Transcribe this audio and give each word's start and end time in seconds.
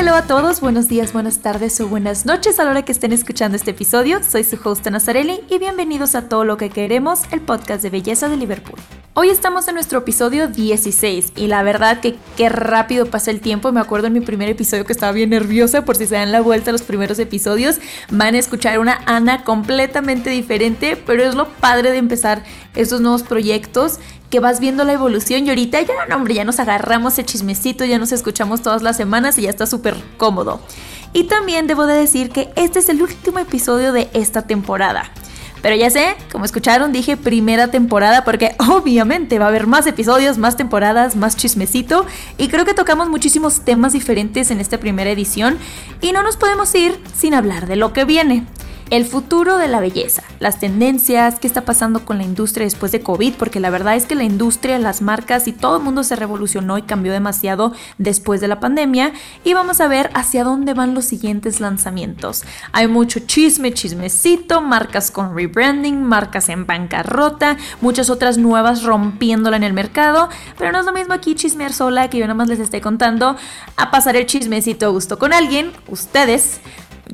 hello 0.00 0.14
a 0.14 0.22
todos, 0.22 0.62
buenos 0.62 0.88
días, 0.88 1.12
buenas 1.12 1.40
tardes 1.40 1.78
o 1.78 1.86
buenas 1.86 2.24
noches 2.24 2.58
a 2.58 2.64
la 2.64 2.70
hora 2.70 2.82
que 2.86 2.92
estén 2.92 3.12
escuchando 3.12 3.54
este 3.54 3.72
episodio. 3.72 4.22
Soy 4.22 4.44
su 4.44 4.58
host 4.64 4.86
Nazarelli 4.86 5.40
y 5.50 5.58
bienvenidos 5.58 6.14
a 6.14 6.26
Todo 6.26 6.46
lo 6.46 6.56
que 6.56 6.70
queremos, 6.70 7.24
el 7.32 7.42
podcast 7.42 7.82
de 7.82 7.90
belleza 7.90 8.30
de 8.30 8.38
Liverpool. 8.38 8.78
Hoy 9.12 9.28
estamos 9.28 9.68
en 9.68 9.74
nuestro 9.74 9.98
episodio 9.98 10.48
16 10.48 11.34
y 11.36 11.48
la 11.48 11.62
verdad 11.62 12.00
que 12.00 12.16
qué 12.38 12.48
rápido 12.48 13.10
pasa 13.10 13.30
el 13.30 13.42
tiempo. 13.42 13.72
Me 13.72 13.80
acuerdo 13.80 14.06
en 14.06 14.14
mi 14.14 14.20
primer 14.22 14.48
episodio 14.48 14.86
que 14.86 14.94
estaba 14.94 15.12
bien 15.12 15.28
nerviosa 15.28 15.84
por 15.84 15.96
si 15.96 16.06
se 16.06 16.14
dan 16.14 16.32
la 16.32 16.40
vuelta 16.40 16.70
a 16.70 16.72
los 16.72 16.80
primeros 16.80 17.18
episodios. 17.18 17.78
Van 18.10 18.34
a 18.34 18.38
escuchar 18.38 18.78
una 18.78 19.02
Ana 19.04 19.44
completamente 19.44 20.30
diferente, 20.30 20.96
pero 20.96 21.24
es 21.24 21.34
lo 21.34 21.46
padre 21.46 21.90
de 21.90 21.98
empezar 21.98 22.42
estos 22.74 23.02
nuevos 23.02 23.22
proyectos 23.22 23.98
que 24.30 24.40
vas 24.40 24.60
viendo 24.60 24.84
la 24.84 24.92
evolución 24.92 25.44
y 25.44 25.48
ahorita 25.50 25.80
ya 25.82 26.06
no, 26.08 26.16
hombre, 26.16 26.34
ya 26.34 26.44
nos 26.44 26.60
agarramos 26.60 27.18
el 27.18 27.26
chismecito, 27.26 27.84
ya 27.84 27.98
nos 27.98 28.12
escuchamos 28.12 28.62
todas 28.62 28.82
las 28.82 28.96
semanas 28.96 29.36
y 29.38 29.42
ya 29.42 29.50
está 29.50 29.66
súper 29.66 29.96
cómodo. 30.16 30.60
Y 31.12 31.24
también 31.24 31.66
debo 31.66 31.86
de 31.86 31.94
decir 31.94 32.30
que 32.30 32.50
este 32.54 32.78
es 32.78 32.88
el 32.88 33.02
último 33.02 33.40
episodio 33.40 33.92
de 33.92 34.08
esta 34.12 34.42
temporada. 34.42 35.10
Pero 35.62 35.76
ya 35.76 35.90
sé, 35.90 36.16
como 36.32 36.44
escucharon, 36.44 36.92
dije 36.92 37.16
primera 37.16 37.68
temporada 37.68 38.24
porque 38.24 38.54
obviamente 38.70 39.38
va 39.38 39.46
a 39.46 39.48
haber 39.48 39.66
más 39.66 39.86
episodios, 39.86 40.38
más 40.38 40.56
temporadas, 40.56 41.16
más 41.16 41.36
chismecito 41.36 42.06
y 42.38 42.48
creo 42.48 42.64
que 42.64 42.72
tocamos 42.72 43.08
muchísimos 43.08 43.60
temas 43.62 43.92
diferentes 43.92 44.50
en 44.50 44.60
esta 44.60 44.78
primera 44.78 45.10
edición 45.10 45.58
y 46.00 46.12
no 46.12 46.22
nos 46.22 46.36
podemos 46.36 46.74
ir 46.74 46.98
sin 47.14 47.34
hablar 47.34 47.66
de 47.66 47.76
lo 47.76 47.92
que 47.92 48.04
viene 48.04 48.46
el 48.90 49.06
futuro 49.06 49.56
de 49.56 49.68
la 49.68 49.78
belleza, 49.78 50.24
las 50.40 50.58
tendencias, 50.58 51.38
qué 51.38 51.46
está 51.46 51.64
pasando 51.64 52.04
con 52.04 52.18
la 52.18 52.24
industria 52.24 52.64
después 52.64 52.90
de 52.90 53.02
COVID, 53.02 53.34
porque 53.34 53.60
la 53.60 53.70
verdad 53.70 53.94
es 53.94 54.04
que 54.04 54.16
la 54.16 54.24
industria, 54.24 54.80
las 54.80 55.00
marcas 55.00 55.46
y 55.46 55.52
todo 55.52 55.76
el 55.76 55.84
mundo 55.84 56.02
se 56.02 56.16
revolucionó 56.16 56.76
y 56.76 56.82
cambió 56.82 57.12
demasiado 57.12 57.72
después 57.98 58.40
de 58.40 58.48
la 58.48 58.58
pandemia 58.58 59.12
y 59.44 59.54
vamos 59.54 59.80
a 59.80 59.86
ver 59.86 60.10
hacia 60.14 60.42
dónde 60.42 60.74
van 60.74 60.94
los 60.94 61.04
siguientes 61.04 61.60
lanzamientos. 61.60 62.42
Hay 62.72 62.88
mucho 62.88 63.20
chisme, 63.20 63.72
chismecito, 63.72 64.60
marcas 64.60 65.12
con 65.12 65.36
rebranding, 65.36 66.02
marcas 66.02 66.48
en 66.48 66.66
bancarrota, 66.66 67.56
muchas 67.80 68.10
otras 68.10 68.38
nuevas 68.38 68.82
rompiéndola 68.82 69.56
en 69.56 69.62
el 69.62 69.72
mercado, 69.72 70.28
pero 70.58 70.72
no 70.72 70.80
es 70.80 70.86
lo 70.86 70.92
mismo 70.92 71.14
aquí 71.14 71.36
chismear 71.36 71.72
sola 71.72 72.10
que 72.10 72.18
yo 72.18 72.24
nada 72.24 72.34
más 72.34 72.48
les 72.48 72.58
estoy 72.58 72.80
contando 72.80 73.36
a 73.76 73.90
pasar 73.92 74.16
el 74.16 74.26
chismecito 74.26 74.86
a 74.86 74.88
gusto 74.88 75.16
con 75.16 75.32
alguien, 75.32 75.70
ustedes 75.86 76.60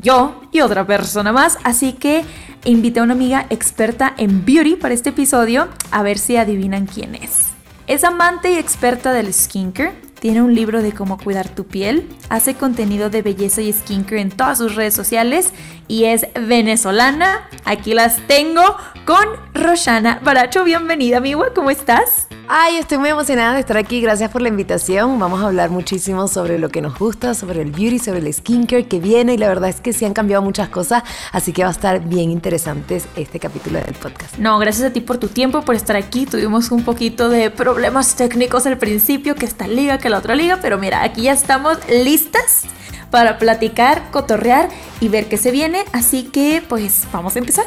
yo 0.00 0.40
y 0.52 0.60
otra 0.60 0.86
persona 0.86 1.32
más, 1.32 1.58
así 1.64 1.92
que 1.92 2.24
invité 2.64 3.00
a 3.00 3.02
una 3.02 3.14
amiga 3.14 3.46
experta 3.50 4.14
en 4.16 4.44
beauty 4.44 4.76
para 4.76 4.94
este 4.94 5.10
episodio 5.10 5.68
a 5.90 6.02
ver 6.02 6.18
si 6.18 6.36
adivinan 6.36 6.86
quién 6.86 7.14
es. 7.14 7.48
Es 7.86 8.02
amante 8.04 8.50
y 8.50 8.56
experta 8.56 9.12
del 9.12 9.32
skincare, 9.32 9.92
tiene 10.18 10.42
un 10.42 10.54
libro 10.54 10.82
de 10.82 10.92
cómo 10.92 11.18
cuidar 11.18 11.48
tu 11.48 11.66
piel, 11.66 12.08
hace 12.30 12.54
contenido 12.54 13.10
de 13.10 13.22
belleza 13.22 13.60
y 13.60 13.72
skincare 13.72 14.22
en 14.22 14.30
todas 14.30 14.58
sus 14.58 14.74
redes 14.74 14.94
sociales 14.94 15.52
y 15.88 16.04
es 16.04 16.26
venezolana. 16.34 17.48
Aquí 17.64 17.94
las 17.94 18.18
tengo 18.26 18.62
con 19.04 19.24
Roshana 19.66 20.20
Baracho. 20.22 20.62
Bienvenida, 20.62 21.16
amiga, 21.16 21.52
¿cómo 21.52 21.70
estás? 21.70 22.28
Ay, 22.46 22.76
estoy 22.76 22.98
muy 22.98 23.08
emocionada 23.08 23.54
de 23.54 23.60
estar 23.60 23.76
aquí. 23.76 24.00
Gracias 24.00 24.30
por 24.30 24.40
la 24.40 24.48
invitación. 24.48 25.18
Vamos 25.18 25.42
a 25.42 25.48
hablar 25.48 25.70
muchísimo 25.70 26.28
sobre 26.28 26.60
lo 26.60 26.68
que 26.68 26.80
nos 26.80 26.96
gusta, 26.96 27.34
sobre 27.34 27.62
el 27.62 27.72
beauty, 27.72 27.98
sobre 27.98 28.20
el 28.20 28.32
skincare 28.32 28.86
que 28.86 29.00
viene. 29.00 29.34
Y 29.34 29.38
la 29.38 29.48
verdad 29.48 29.68
es 29.68 29.80
que 29.80 29.92
sí 29.92 30.04
han 30.04 30.12
cambiado 30.12 30.40
muchas 30.40 30.68
cosas. 30.68 31.02
Así 31.32 31.52
que 31.52 31.64
va 31.64 31.70
a 31.70 31.72
estar 31.72 31.98
bien 31.98 32.30
interesante 32.30 33.02
este 33.16 33.40
capítulo 33.40 33.80
del 33.80 33.94
podcast. 33.94 34.38
No, 34.38 34.56
gracias 34.60 34.88
a 34.88 34.92
ti 34.92 35.00
por 35.00 35.18
tu 35.18 35.26
tiempo, 35.26 35.62
por 35.62 35.74
estar 35.74 35.96
aquí. 35.96 36.26
Tuvimos 36.26 36.70
un 36.70 36.84
poquito 36.84 37.28
de 37.28 37.50
problemas 37.50 38.14
técnicos 38.14 38.66
al 38.66 38.78
principio, 38.78 39.34
que 39.34 39.46
esta 39.46 39.66
liga, 39.66 39.98
que 39.98 40.10
la 40.10 40.18
otra 40.18 40.36
liga. 40.36 40.60
Pero 40.62 40.78
mira, 40.78 41.02
aquí 41.02 41.22
ya 41.22 41.32
estamos 41.32 41.76
listas 41.88 42.66
para 43.10 43.38
platicar, 43.38 44.12
cotorrear 44.12 44.68
y 45.00 45.08
ver 45.08 45.28
qué 45.28 45.36
se 45.36 45.50
viene. 45.50 45.84
Así 45.92 46.22
que, 46.22 46.62
pues, 46.68 47.08
vamos 47.12 47.34
a 47.34 47.40
empezar. 47.40 47.66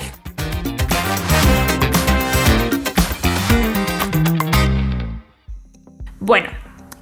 Bueno, 6.19 6.50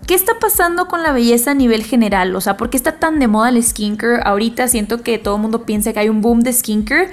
¿qué 0.05 0.13
está 0.13 0.39
pasando 0.39 0.87
con 0.87 1.01
la 1.01 1.11
belleza 1.11 1.51
a 1.51 1.55
nivel 1.55 1.83
general? 1.83 2.35
O 2.35 2.41
sea, 2.41 2.55
¿por 2.55 2.69
qué 2.69 2.77
está 2.77 2.99
tan 2.99 3.19
de 3.19 3.27
moda 3.27 3.49
el 3.49 3.63
skincare? 3.63 4.21
Ahorita 4.23 4.67
siento 4.67 5.01
que 5.01 5.17
todo 5.17 5.35
el 5.35 5.41
mundo 5.41 5.65
piensa 5.65 5.91
que 5.91 5.99
hay 5.99 6.09
un 6.09 6.21
boom 6.21 6.41
de 6.41 6.53
skincare. 6.53 7.09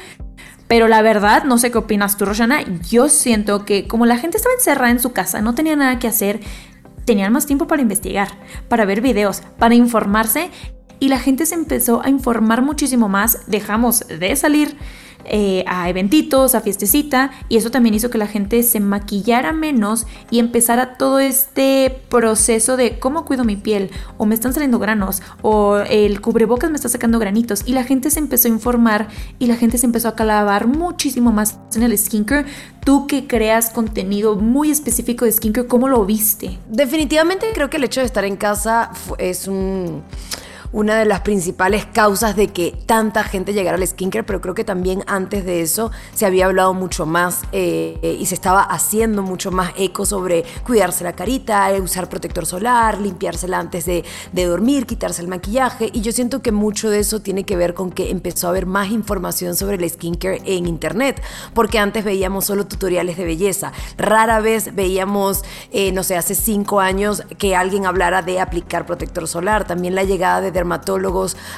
Pero 0.68 0.88
la 0.88 1.02
verdad, 1.02 1.44
no 1.44 1.58
sé 1.58 1.70
qué 1.70 1.78
opinas 1.78 2.16
tú, 2.16 2.24
Roshana. 2.24 2.62
Yo 2.88 3.08
siento 3.08 3.64
que 3.64 3.86
como 3.86 4.06
la 4.06 4.18
gente 4.18 4.36
estaba 4.36 4.54
encerrada 4.54 4.90
en 4.90 5.00
su 5.00 5.12
casa, 5.12 5.40
no 5.40 5.54
tenía 5.54 5.76
nada 5.76 5.98
que 5.98 6.08
hacer, 6.08 6.40
tenían 7.04 7.32
más 7.32 7.46
tiempo 7.46 7.66
para 7.66 7.82
investigar, 7.82 8.28
para 8.68 8.84
ver 8.84 9.00
videos, 9.00 9.42
para 9.58 9.74
informarse. 9.74 10.50
Y 11.04 11.08
la 11.08 11.18
gente 11.18 11.44
se 11.44 11.54
empezó 11.54 12.02
a 12.02 12.08
informar 12.08 12.62
muchísimo 12.62 13.10
más. 13.10 13.40
Dejamos 13.46 14.06
de 14.08 14.34
salir 14.36 14.74
eh, 15.26 15.62
a 15.66 15.90
eventitos, 15.90 16.54
a 16.54 16.62
fiestecita, 16.62 17.30
y 17.50 17.58
eso 17.58 17.70
también 17.70 17.94
hizo 17.94 18.08
que 18.08 18.16
la 18.16 18.26
gente 18.26 18.62
se 18.62 18.80
maquillara 18.80 19.52
menos 19.52 20.06
y 20.30 20.38
empezara 20.38 20.96
todo 20.96 21.18
este 21.18 22.00
proceso 22.08 22.78
de 22.78 22.98
cómo 22.98 23.26
cuido 23.26 23.44
mi 23.44 23.56
piel, 23.56 23.90
o 24.16 24.24
me 24.24 24.34
están 24.34 24.54
saliendo 24.54 24.78
granos, 24.78 25.20
o 25.42 25.76
el 25.76 26.22
cubrebocas 26.22 26.70
me 26.70 26.76
está 26.76 26.88
sacando 26.88 27.18
granitos, 27.18 27.64
y 27.66 27.74
la 27.74 27.84
gente 27.84 28.08
se 28.08 28.20
empezó 28.20 28.48
a 28.48 28.52
informar 28.52 29.08
y 29.38 29.46
la 29.46 29.56
gente 29.56 29.76
se 29.76 29.84
empezó 29.84 30.08
a 30.08 30.14
calabar 30.14 30.66
muchísimo 30.66 31.32
más 31.32 31.58
en 31.74 31.82
el 31.82 31.98
skincare. 31.98 32.46
Tú 32.82 33.06
que 33.06 33.26
creas 33.26 33.68
contenido 33.68 34.36
muy 34.36 34.70
específico 34.70 35.26
de 35.26 35.32
skincare, 35.32 35.68
¿cómo 35.68 35.86
lo 35.86 36.06
viste? 36.06 36.58
Definitivamente 36.70 37.46
creo 37.52 37.68
que 37.68 37.76
el 37.76 37.84
hecho 37.84 38.00
de 38.00 38.06
estar 38.06 38.24
en 38.24 38.36
casa 38.36 38.90
es 39.18 39.46
un 39.48 40.02
una 40.74 40.98
de 40.98 41.04
las 41.04 41.20
principales 41.20 41.86
causas 41.86 42.34
de 42.34 42.48
que 42.48 42.76
tanta 42.84 43.22
gente 43.22 43.52
llegara 43.52 43.76
al 43.76 43.86
skincare, 43.86 44.24
pero 44.24 44.40
creo 44.40 44.54
que 44.54 44.64
también 44.64 45.04
antes 45.06 45.44
de 45.44 45.62
eso 45.62 45.92
se 46.14 46.26
había 46.26 46.46
hablado 46.46 46.74
mucho 46.74 47.06
más 47.06 47.42
eh, 47.52 48.18
y 48.20 48.26
se 48.26 48.34
estaba 48.34 48.60
haciendo 48.60 49.22
mucho 49.22 49.52
más 49.52 49.72
eco 49.76 50.04
sobre 50.04 50.44
cuidarse 50.66 51.04
la 51.04 51.12
carita, 51.12 51.70
usar 51.80 52.08
protector 52.08 52.44
solar, 52.44 52.98
limpiársela 53.00 53.60
antes 53.60 53.86
de, 53.86 54.04
de 54.32 54.44
dormir, 54.46 54.84
quitarse 54.84 55.22
el 55.22 55.28
maquillaje. 55.28 55.90
Y 55.92 56.00
yo 56.00 56.10
siento 56.10 56.42
que 56.42 56.50
mucho 56.50 56.90
de 56.90 56.98
eso 56.98 57.20
tiene 57.20 57.44
que 57.44 57.56
ver 57.56 57.74
con 57.74 57.92
que 57.92 58.10
empezó 58.10 58.48
a 58.48 58.50
haber 58.50 58.66
más 58.66 58.90
información 58.90 59.54
sobre 59.54 59.76
el 59.76 59.88
skincare 59.88 60.42
en 60.44 60.66
internet, 60.66 61.22
porque 61.54 61.78
antes 61.78 62.04
veíamos 62.04 62.46
solo 62.46 62.66
tutoriales 62.66 63.16
de 63.16 63.24
belleza. 63.24 63.72
Rara 63.96 64.40
vez 64.40 64.74
veíamos, 64.74 65.44
eh, 65.70 65.92
no 65.92 66.02
sé, 66.02 66.16
hace 66.16 66.34
cinco 66.34 66.80
años 66.80 67.22
que 67.38 67.54
alguien 67.54 67.86
hablara 67.86 68.22
de 68.22 68.40
aplicar 68.40 68.86
protector 68.86 69.28
solar. 69.28 69.68
También 69.68 69.94
la 69.94 70.02
llegada 70.02 70.40
de 70.40 70.63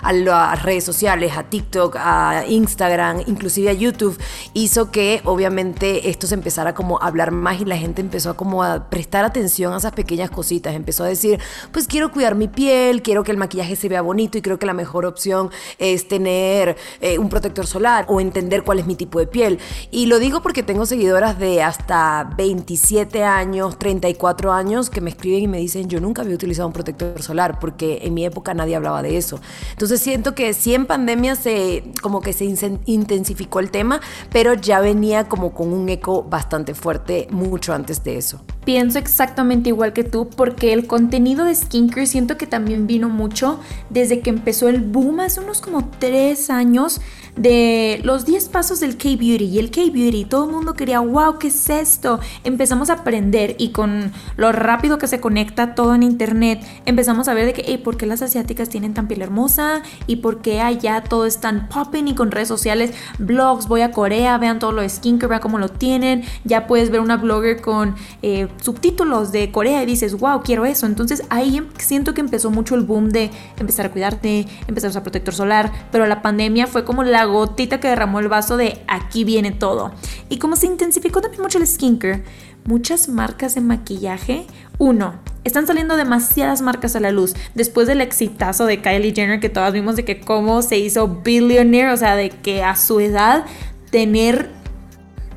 a 0.02 0.12
las 0.12 0.62
redes 0.62 0.84
sociales, 0.84 1.36
a 1.36 1.44
TikTok, 1.44 1.96
a 1.98 2.44
Instagram, 2.46 3.22
inclusive 3.26 3.70
a 3.70 3.72
YouTube, 3.72 4.18
hizo 4.54 4.90
que 4.90 5.20
obviamente 5.24 6.10
esto 6.10 6.26
se 6.26 6.34
empezara 6.34 6.74
como 6.74 7.00
a 7.00 7.06
hablar 7.06 7.30
más 7.30 7.60
y 7.60 7.64
la 7.64 7.76
gente 7.76 8.00
empezó 8.00 8.30
a 8.30 8.36
como 8.36 8.62
prestar 8.90 9.24
atención 9.24 9.72
a 9.72 9.78
esas 9.78 9.92
pequeñas 9.92 10.30
cositas. 10.30 10.74
Empezó 10.74 11.04
a 11.04 11.08
decir, 11.08 11.40
pues 11.72 11.86
quiero 11.86 12.10
cuidar 12.12 12.34
mi 12.34 12.48
piel, 12.48 13.02
quiero 13.02 13.24
que 13.24 13.32
el 13.32 13.38
maquillaje 13.38 13.76
se 13.76 13.88
vea 13.88 14.02
bonito 14.02 14.38
y 14.38 14.42
creo 14.42 14.58
que 14.58 14.66
la 14.66 14.74
mejor 14.74 15.06
opción 15.06 15.50
es 15.78 16.08
tener 16.08 16.76
eh, 17.00 17.18
un 17.18 17.28
protector 17.28 17.66
solar 17.66 18.06
o 18.08 18.20
entender 18.20 18.62
cuál 18.62 18.78
es 18.78 18.86
mi 18.86 18.94
tipo 18.96 19.18
de 19.18 19.26
piel. 19.26 19.58
Y 19.90 20.06
lo 20.06 20.18
digo 20.18 20.42
porque 20.42 20.62
tengo 20.62 20.86
seguidoras 20.86 21.38
de 21.38 21.62
hasta 21.62 22.24
27 22.36 23.24
años, 23.24 23.78
34 23.78 24.52
años 24.52 24.90
que 24.90 25.00
me 25.00 25.10
escriben 25.10 25.42
y 25.42 25.48
me 25.48 25.58
dicen, 25.58 25.88
yo 25.88 26.00
nunca 26.00 26.22
había 26.22 26.34
utilizado 26.34 26.68
un 26.68 26.72
protector 26.72 27.22
solar 27.22 27.58
porque 27.60 28.00
en 28.02 28.14
mi 28.14 28.24
época 28.24 28.54
nadie 28.54 28.76
hablaba 28.76 28.95
de 29.02 29.16
eso. 29.16 29.40
Entonces 29.72 30.00
siento 30.00 30.34
que 30.34 30.52
sí 30.54 30.74
en 30.74 30.86
pandemia 30.86 31.36
se 31.36 31.84
como 32.02 32.20
que 32.20 32.32
se 32.32 32.44
intensificó 32.44 33.60
el 33.60 33.70
tema, 33.70 34.00
pero 34.30 34.54
ya 34.54 34.80
venía 34.80 35.28
como 35.28 35.52
con 35.52 35.72
un 35.72 35.88
eco 35.88 36.22
bastante 36.22 36.74
fuerte 36.74 37.28
mucho 37.30 37.72
antes 37.72 38.03
de 38.04 38.18
eso. 38.18 38.41
Pienso 38.66 38.98
exactamente 38.98 39.68
igual 39.68 39.92
que 39.92 40.03
tú 40.03 40.28
porque 40.28 40.72
el 40.72 40.89
contenido 40.89 41.45
de 41.45 41.54
skincare 41.54 42.04
siento 42.04 42.36
que 42.36 42.48
también 42.48 42.89
vino 42.89 43.09
mucho 43.09 43.60
desde 43.91 44.18
que 44.18 44.30
empezó 44.30 44.68
el 44.68 44.80
boom 44.80 45.21
hace 45.21 45.39
unos 45.39 45.60
como 45.60 45.89
tres 46.01 46.51
años 46.51 47.01
de 47.36 48.01
los 48.03 48.24
10 48.24 48.48
pasos 48.48 48.80
del 48.80 48.97
K-Beauty 48.97 49.45
y 49.45 49.59
el 49.59 49.71
K-Beauty. 49.71 50.24
Todo 50.24 50.47
el 50.47 50.53
mundo 50.53 50.74
quería, 50.74 51.01
wow, 51.01 51.39
¿qué 51.39 51.48
es 51.48 51.71
esto? 51.71 52.18
Empezamos 52.42 52.91
a 52.91 52.95
aprender 52.95 53.54
y 53.59 53.71
con 53.71 54.10
lo 54.36 54.51
rápido 54.51 54.98
que 54.98 55.07
se 55.07 55.21
conecta 55.21 55.74
todo 55.74 55.95
en 55.95 56.03
internet, 56.03 56.60
empezamos 56.86 57.28
a 57.28 57.34
ver 57.34 57.47
de 57.47 57.53
que, 57.53 57.62
hey, 57.66 57.78
¿por 57.78 57.97
qué 57.97 58.07
las 58.07 58.22
asiáticas 58.22 58.69
tienen 58.69 58.95
tan 58.95 59.07
piel 59.07 59.22
hermosa? 59.22 59.83
¿Y 60.09 60.16
por 60.16 60.41
qué 60.42 60.60
allá 60.60 61.04
todo 61.04 61.27
es 61.27 61.39
tan 61.39 61.69
popping 61.69 62.09
y 62.09 62.15
con 62.15 62.33
redes 62.33 62.48
sociales, 62.48 62.92
blogs, 63.19 63.69
voy 63.69 63.83
a 63.83 63.92
Corea, 63.92 64.39
vean 64.39 64.59
todo 64.59 64.72
lo 64.72 64.83
de 64.83 64.89
skincare, 64.89 65.28
vean 65.28 65.41
cómo 65.42 65.59
lo 65.59 65.69
tienen. 65.69 66.24
Ya 66.45 66.66
puedes 66.66 66.91
ver 66.91 67.01
una 67.01 67.16
blogger 67.16 67.60
con 67.60 67.95
eh, 68.22 68.48
subtítulos 68.60 69.32
de 69.32 69.50
Corea 69.50 69.82
y 69.82 69.86
dices, 69.86 70.18
wow, 70.18 70.42
quiero 70.42 70.64
eso. 70.64 70.86
Entonces 70.86 71.22
ahí 71.30 71.66
siento 71.78 72.14
que 72.14 72.20
empezó 72.20 72.50
mucho 72.50 72.74
el 72.74 72.82
boom 72.82 73.10
de 73.10 73.30
empezar 73.58 73.86
a 73.86 73.92
cuidarte, 73.92 74.47
empezar 74.66 74.88
a 74.88 74.91
usar 74.91 75.03
protector 75.03 75.34
solar, 75.34 75.72
pero 75.92 76.06
la 76.06 76.22
pandemia 76.22 76.66
fue 76.66 76.84
como 76.84 77.03
la 77.03 77.24
gotita 77.24 77.80
que 77.80 77.88
derramó 77.88 78.20
el 78.20 78.28
vaso 78.28 78.56
de 78.56 78.82
aquí 78.88 79.24
viene 79.24 79.53
todo. 79.53 79.92
Y 80.28 80.38
como 80.38 80.56
se 80.56 80.66
intensificó 80.66 81.20
también 81.20 81.42
mucho 81.42 81.58
el 81.58 81.66
skincare, 81.66 82.24
muchas 82.64 83.08
marcas 83.08 83.54
de 83.54 83.60
maquillaje, 83.60 84.47
uno, 84.78 85.14
están 85.44 85.66
saliendo 85.66 85.97
demasiadas 85.97 86.60
marcas 86.60 86.97
a 86.97 87.00
la 87.00 87.12
luz. 87.12 87.34
Después 87.54 87.86
del 87.86 88.00
exitazo 88.00 88.66
de 88.66 88.82
Kylie 88.82 89.14
Jenner, 89.14 89.41
que 89.41 89.48
todas 89.48 89.72
vimos 89.72 89.97
de 89.97 90.04
que 90.04 90.20
cómo 90.20 90.60
se 90.62 90.78
hizo 90.78 91.06
billionaire, 91.22 91.92
o 91.92 91.97
sea, 91.97 92.16
de 92.16 92.30
que 92.30 92.62
a 92.62 92.76
su 92.76 93.00
edad 93.00 93.44
tener 93.91 94.50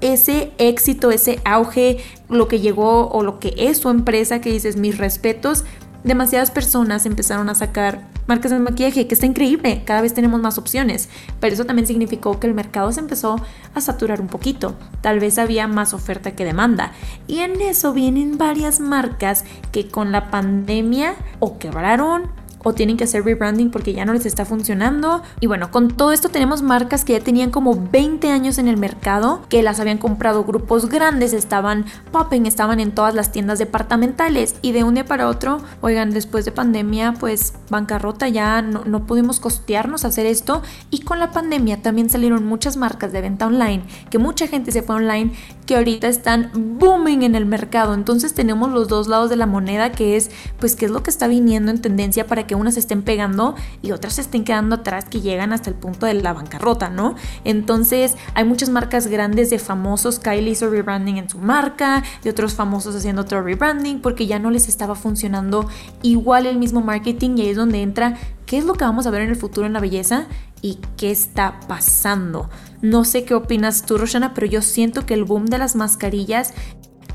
ese 0.01 0.51
éxito, 0.57 1.12
ese 1.12 1.40
auge, 1.46 1.98
lo 2.30 2.48
que 2.48 2.60
llegó 2.60 3.10
o 3.10 3.24
lo 3.24 3.40
que 3.40 3.54
es 3.57 3.78
su 3.80 3.90
empresa, 3.90 4.42
que 4.42 4.51
dices 4.51 4.75
mis 4.75 4.98
respetos, 4.98 5.66
demasiadas 6.04 6.51
personas 6.51 7.06
empezaron 7.06 7.50
a 7.50 7.56
sacar 7.56 8.07
marcas 8.28 8.51
de 8.51 8.60
maquillaje, 8.60 9.07
que 9.07 9.13
está 9.16 9.25
increíble, 9.25 9.81
cada 9.86 10.01
vez 10.01 10.13
tenemos 10.13 10.40
más 10.40 10.60
opciones, 10.60 11.10
pero 11.40 11.54
eso 11.54 11.66
también 11.66 11.88
significó 11.88 12.40
que 12.40 12.46
el 12.46 12.54
mercado 12.54 12.92
se 12.92 13.00
empezó 13.00 13.42
a 13.74 13.81
saturar 13.81 14.22
un 14.22 14.28
poquito, 14.28 14.75
tal 15.01 15.19
vez 15.19 15.40
había 15.40 15.68
más 15.68 15.96
oferta 15.96 16.31
que 16.31 16.46
demanda, 16.46 16.92
y 17.25 17.40
en 17.40 17.60
eso 17.60 17.92
vienen 17.92 18.38
varias 18.38 18.80
marcas 18.80 19.46
que 19.72 19.88
con 19.88 20.12
la 20.12 20.30
pandemia 20.30 21.16
o 21.40 21.57
quebraron 21.57 22.30
o 22.64 22.74
tienen 22.74 22.98
que 22.98 23.06
hacer 23.06 23.24
rebranding 23.24 23.72
porque 23.72 23.94
ya 23.94 24.06
no 24.06 24.14
les 24.14 24.26
está 24.26 24.46
funcionando. 24.46 25.22
Y 25.40 25.48
bueno, 25.48 25.72
con 25.72 25.90
todo 25.90 26.12
esto 26.12 26.30
tenemos 26.30 26.62
marcas 26.62 27.06
que 27.06 27.14
ya 27.14 27.20
tenían 27.20 27.52
como 27.52 27.76
20 27.76 28.30
años 28.32 28.58
en 28.58 28.68
el 28.68 28.78
mercado, 28.78 29.42
que 29.50 29.64
las 29.64 29.80
habían 29.80 29.98
comprado 29.98 30.44
grupos 30.44 30.90
grandes, 30.90 31.34
estaban 31.34 31.86
popping, 32.12 32.46
estaban 32.46 32.80
en 32.80 32.92
todas 32.92 33.16
las 33.16 33.32
tiendas 33.32 33.60
departamentales 33.60 34.56
y 34.62 34.72
de 34.72 34.84
un 34.84 34.96
día 34.96 35.06
para 35.06 35.28
otro, 35.28 35.62
oigan, 35.82 36.12
después 36.12 36.46
de 36.46 36.52
pandemia, 36.52 37.14
pues 37.20 37.54
bancarrota, 37.70 38.28
ya 38.28 38.62
no, 38.62 38.84
no 38.86 39.06
pudimos 39.06 39.40
costearnos 39.40 40.06
hacer 40.06 40.26
esto 40.26 40.62
y 40.90 41.02
con 41.02 41.20
la 41.20 41.32
pandemia 41.32 41.82
también 41.82 42.10
salieron 42.10 42.46
muchas 42.46 42.78
marcas 42.78 43.12
de 43.12 43.22
venta 43.22 43.48
online, 43.48 43.84
que 44.10 44.18
mucha 44.18 44.48
gente 44.48 44.72
se 44.72 44.82
fue 44.82 44.96
online, 44.96 45.32
que 45.66 45.76
ahorita 45.76 46.08
están 46.08 46.52
booming 46.80 47.24
en 47.24 47.36
el 47.36 47.46
mercado. 47.46 47.94
Entonces 47.94 48.34
tenemos 48.34 48.72
los 48.72 48.88
dos 48.88 49.08
lados 49.08 49.30
de 49.30 49.36
la 49.36 49.46
moneda, 49.46 49.92
que 49.92 50.18
es 50.18 50.32
pues 50.60 50.76
qué 50.76 50.86
es 50.86 50.92
lo 50.92 51.04
que 51.04 51.12
está 51.12 51.28
viniendo 51.28 51.72
en 51.72 51.80
tendencia 51.80 52.26
para 52.26 52.48
que 52.50 52.56
unas 52.56 52.78
estén 52.78 53.04
pegando 53.04 53.54
y 53.84 53.92
otras 53.92 54.18
estén 54.18 54.44
quedando 54.44 54.78
atrás 54.78 55.06
que 55.06 55.22
llegan 55.22 55.54
hasta 55.54 55.69
el 55.69 55.75
punto 55.75 56.07
de 56.07 56.16
la 56.16 56.34
bancarrota, 56.34 56.90
¿no? 56.90 57.13
Entonces 57.44 58.16
hay 58.34 58.44
muchas 58.44 58.69
marcas 58.69 59.06
grandes 59.06 59.51
de 59.51 59.60
famosos, 59.60 60.18
Kylie 60.18 60.50
hizo 60.50 60.68
rebranding 60.68 61.19
en 61.19 61.30
su 61.30 61.38
marca, 61.38 62.04
de 62.24 62.31
otros 62.31 62.56
famosos 62.56 62.96
haciendo 62.96 63.22
otro 63.22 63.44
rebranding 63.44 64.01
porque 64.01 64.25
ya 64.25 64.40
no 64.40 64.50
les 64.50 64.68
estaba 64.68 64.96
funcionando 64.96 65.69
igual 66.01 66.48
el 66.48 66.57
mismo 66.57 66.81
marketing 66.81 67.38
y 67.38 67.42
ahí 67.42 67.50
es 67.50 67.57
donde 67.57 67.84
entra 67.84 68.16
qué 68.48 68.57
es 68.57 68.66
lo 68.66 68.74
que 68.74 68.84
vamos 68.84 69.06
a 69.06 69.12
ver 69.12 69.22
en 69.22 69.30
el 69.30 69.36
futuro 69.36 69.68
en 69.68 69.74
la 69.74 69.80
belleza 69.80 70.25
y 70.63 70.80
qué 70.98 71.12
está 71.12 71.60
pasando. 71.68 72.50
No 72.81 73.06
sé 73.06 73.25
qué 73.25 73.36
opinas 73.36 73.84
tú, 73.86 74.00
Roshana, 74.00 74.34
pero 74.34 74.48
yo 74.48 74.63
siento 74.63 75.06
que 75.06 75.13
el 75.13 75.24
boom 75.24 75.46
de 75.46 75.60
las 75.60 75.75
mascarillas 75.75 76.54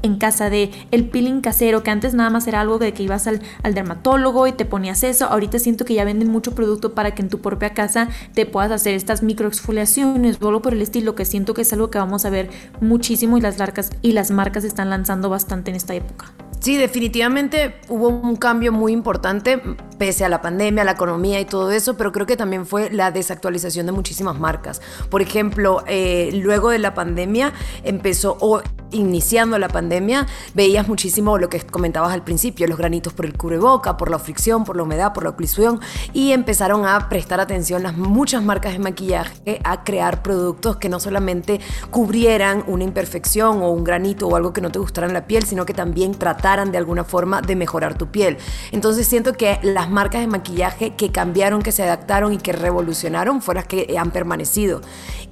en 0.05 0.17
casa 0.17 0.51
de 0.51 0.71
el 0.91 1.09
peeling 1.09 1.41
casero, 1.41 1.83
que 1.83 1.91
antes 1.91 2.15
nada 2.15 2.31
más 2.31 2.47
era 2.47 2.61
algo 2.61 2.79
de 2.79 2.93
que 2.93 3.03
ibas 3.03 3.27
al, 3.27 3.41
dermatólogo 3.73 4.47
y 4.47 4.53
te 4.53 4.67
ponías 4.67 5.03
eso. 5.03 5.27
Ahorita 5.27 5.59
siento 5.59 5.85
que 5.85 5.95
ya 5.95 6.05
venden 6.05 6.29
mucho 6.29 6.55
producto 6.55 6.95
para 6.95 7.15
que 7.15 7.23
en 7.23 7.31
tu 7.31 7.41
propia 7.41 7.71
casa 7.71 8.09
te 8.35 8.45
puedas 8.45 8.71
hacer 8.71 8.95
estas 8.95 9.23
microexfoliaciones 9.23 10.37
o 10.41 10.49
algo 10.49 10.63
por 10.63 10.75
el 10.75 10.83
estilo, 10.83 11.15
que 11.15 11.25
siento 11.25 11.55
que 11.55 11.63
es 11.63 11.73
algo 11.73 11.91
que 11.91 11.99
vamos 11.99 12.25
a 12.27 12.31
ver 12.31 12.51
muchísimo 12.81 13.39
y 13.39 13.41
las 13.41 13.59
marcas, 13.59 13.91
y 14.03 14.13
las 14.13 14.31
marcas 14.31 14.65
están 14.65 14.91
lanzando 14.91 15.31
bastante 15.31 15.71
en 15.71 15.77
esta 15.77 15.95
época. 15.95 16.35
Sí, 16.61 16.77
definitivamente 16.77 17.75
hubo 17.89 18.09
un 18.09 18.37
cambio 18.37 18.73
muy 18.73 18.93
importante, 18.93 19.61
pese 19.99 20.25
a 20.25 20.29
la 20.29 20.43
pandemia, 20.43 20.85
la 20.85 20.93
economía 20.93 21.41
y 21.41 21.45
todo 21.45 21.71
eso, 21.71 21.97
pero 21.97 22.13
creo 22.13 22.27
que 22.27 22.37
también 22.37 22.67
fue 22.67 22.91
la 22.91 23.11
desactualización 23.11 23.87
de 23.87 23.93
muchísimas 23.93 24.39
marcas. 24.39 24.81
Por 25.11 25.23
ejemplo, 25.23 25.83
eh, 25.87 26.31
luego 26.43 26.71
de 26.71 26.79
la 26.79 26.95
pandemia 26.95 27.53
empezó, 27.85 28.37
o 28.41 28.63
iniciando 28.91 29.59
la 29.59 29.69
pandemia, 29.69 30.27
veías 30.55 30.89
muchísimo 30.89 31.39
lo 31.39 31.49
que 31.49 31.61
comentabas 31.61 32.13
al 32.13 32.23
principio, 32.23 32.67
los 32.67 32.79
granitos 32.79 33.13
por 33.13 33.27
el 33.27 33.37
cubreboca, 33.37 33.97
por 33.97 34.11
la 34.11 34.19
fricción, 34.19 34.65
por 34.65 34.77
la 34.77 34.85
humedad, 34.85 35.13
por 35.13 35.25
la 35.25 35.31
oclusión, 35.31 35.81
y 36.13 36.33
empezaron 36.33 36.87
a 36.87 37.09
prestar 37.09 37.41
atención 37.41 37.83
las 37.83 37.97
muchas 37.97 38.43
marcas 38.43 38.73
de 38.73 38.79
maquillaje 38.79 39.61
a 39.65 39.85
crear 39.85 40.23
productos 40.23 40.77
que 40.77 40.89
no 40.89 41.01
solamente 41.01 41.61
cubrieran 41.91 42.65
una 42.67 42.85
imperfección 42.85 43.63
o 43.63 43.71
un 43.71 43.85
granito 43.85 44.29
o 44.29 44.37
algo 44.37 44.53
que 44.53 44.61
no 44.61 44.71
te 44.71 44.79
gustara 44.79 45.07
en 45.07 45.15
la 45.15 45.27
piel, 45.27 45.45
sino 45.45 45.67
que 45.67 45.75
también 45.75 46.15
trataran 46.15 46.71
de 46.71 46.79
alguna 46.79 47.05
forma 47.05 47.43
de 47.43 47.57
mejorar 47.57 47.99
tu 47.99 48.09
piel. 48.09 48.39
Entonces 48.73 49.07
siento 49.07 49.33
que 49.33 49.59
las 49.63 49.84
marcas 49.91 50.21
de 50.21 50.27
maquillaje 50.27 50.95
que 50.95 51.11
cambiaron, 51.11 51.63
que 51.63 51.73
se 51.73 51.83
adaptaron 51.83 52.33
y 52.33 52.39
que 52.39 52.53
revolucionaron 52.53 53.43
fueron 53.43 53.63
las 53.63 53.67
que 53.69 53.97
han 53.99 54.11
permanecido. 54.11 54.81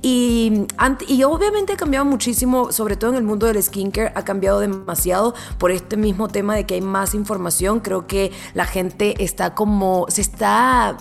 Y, 0.03 0.67
y 1.07 1.23
obviamente 1.23 1.75
ha 1.75 1.77
cambiado 1.77 2.05
muchísimo, 2.05 2.73
sobre 2.73 2.97
todo 2.97 3.11
en 3.11 3.17
el 3.17 3.23
mundo 3.23 3.47
del 3.47 3.63
skincare, 3.63 4.13
ha 4.15 4.25
cambiado 4.25 4.59
demasiado 4.61 5.35
por 5.59 5.71
este 5.71 5.97
mismo 5.97 6.29
tema 6.29 6.57
de 6.57 6.67
que 6.67 6.75
hay 6.75 6.81
más 6.81 7.15
información. 7.15 7.81
Creo 7.81 8.07
que 8.07 8.33
la 8.55 8.65
gente 8.65 9.23
está 9.23 9.55
como, 9.55 10.07
se 10.09 10.23
está 10.23 10.97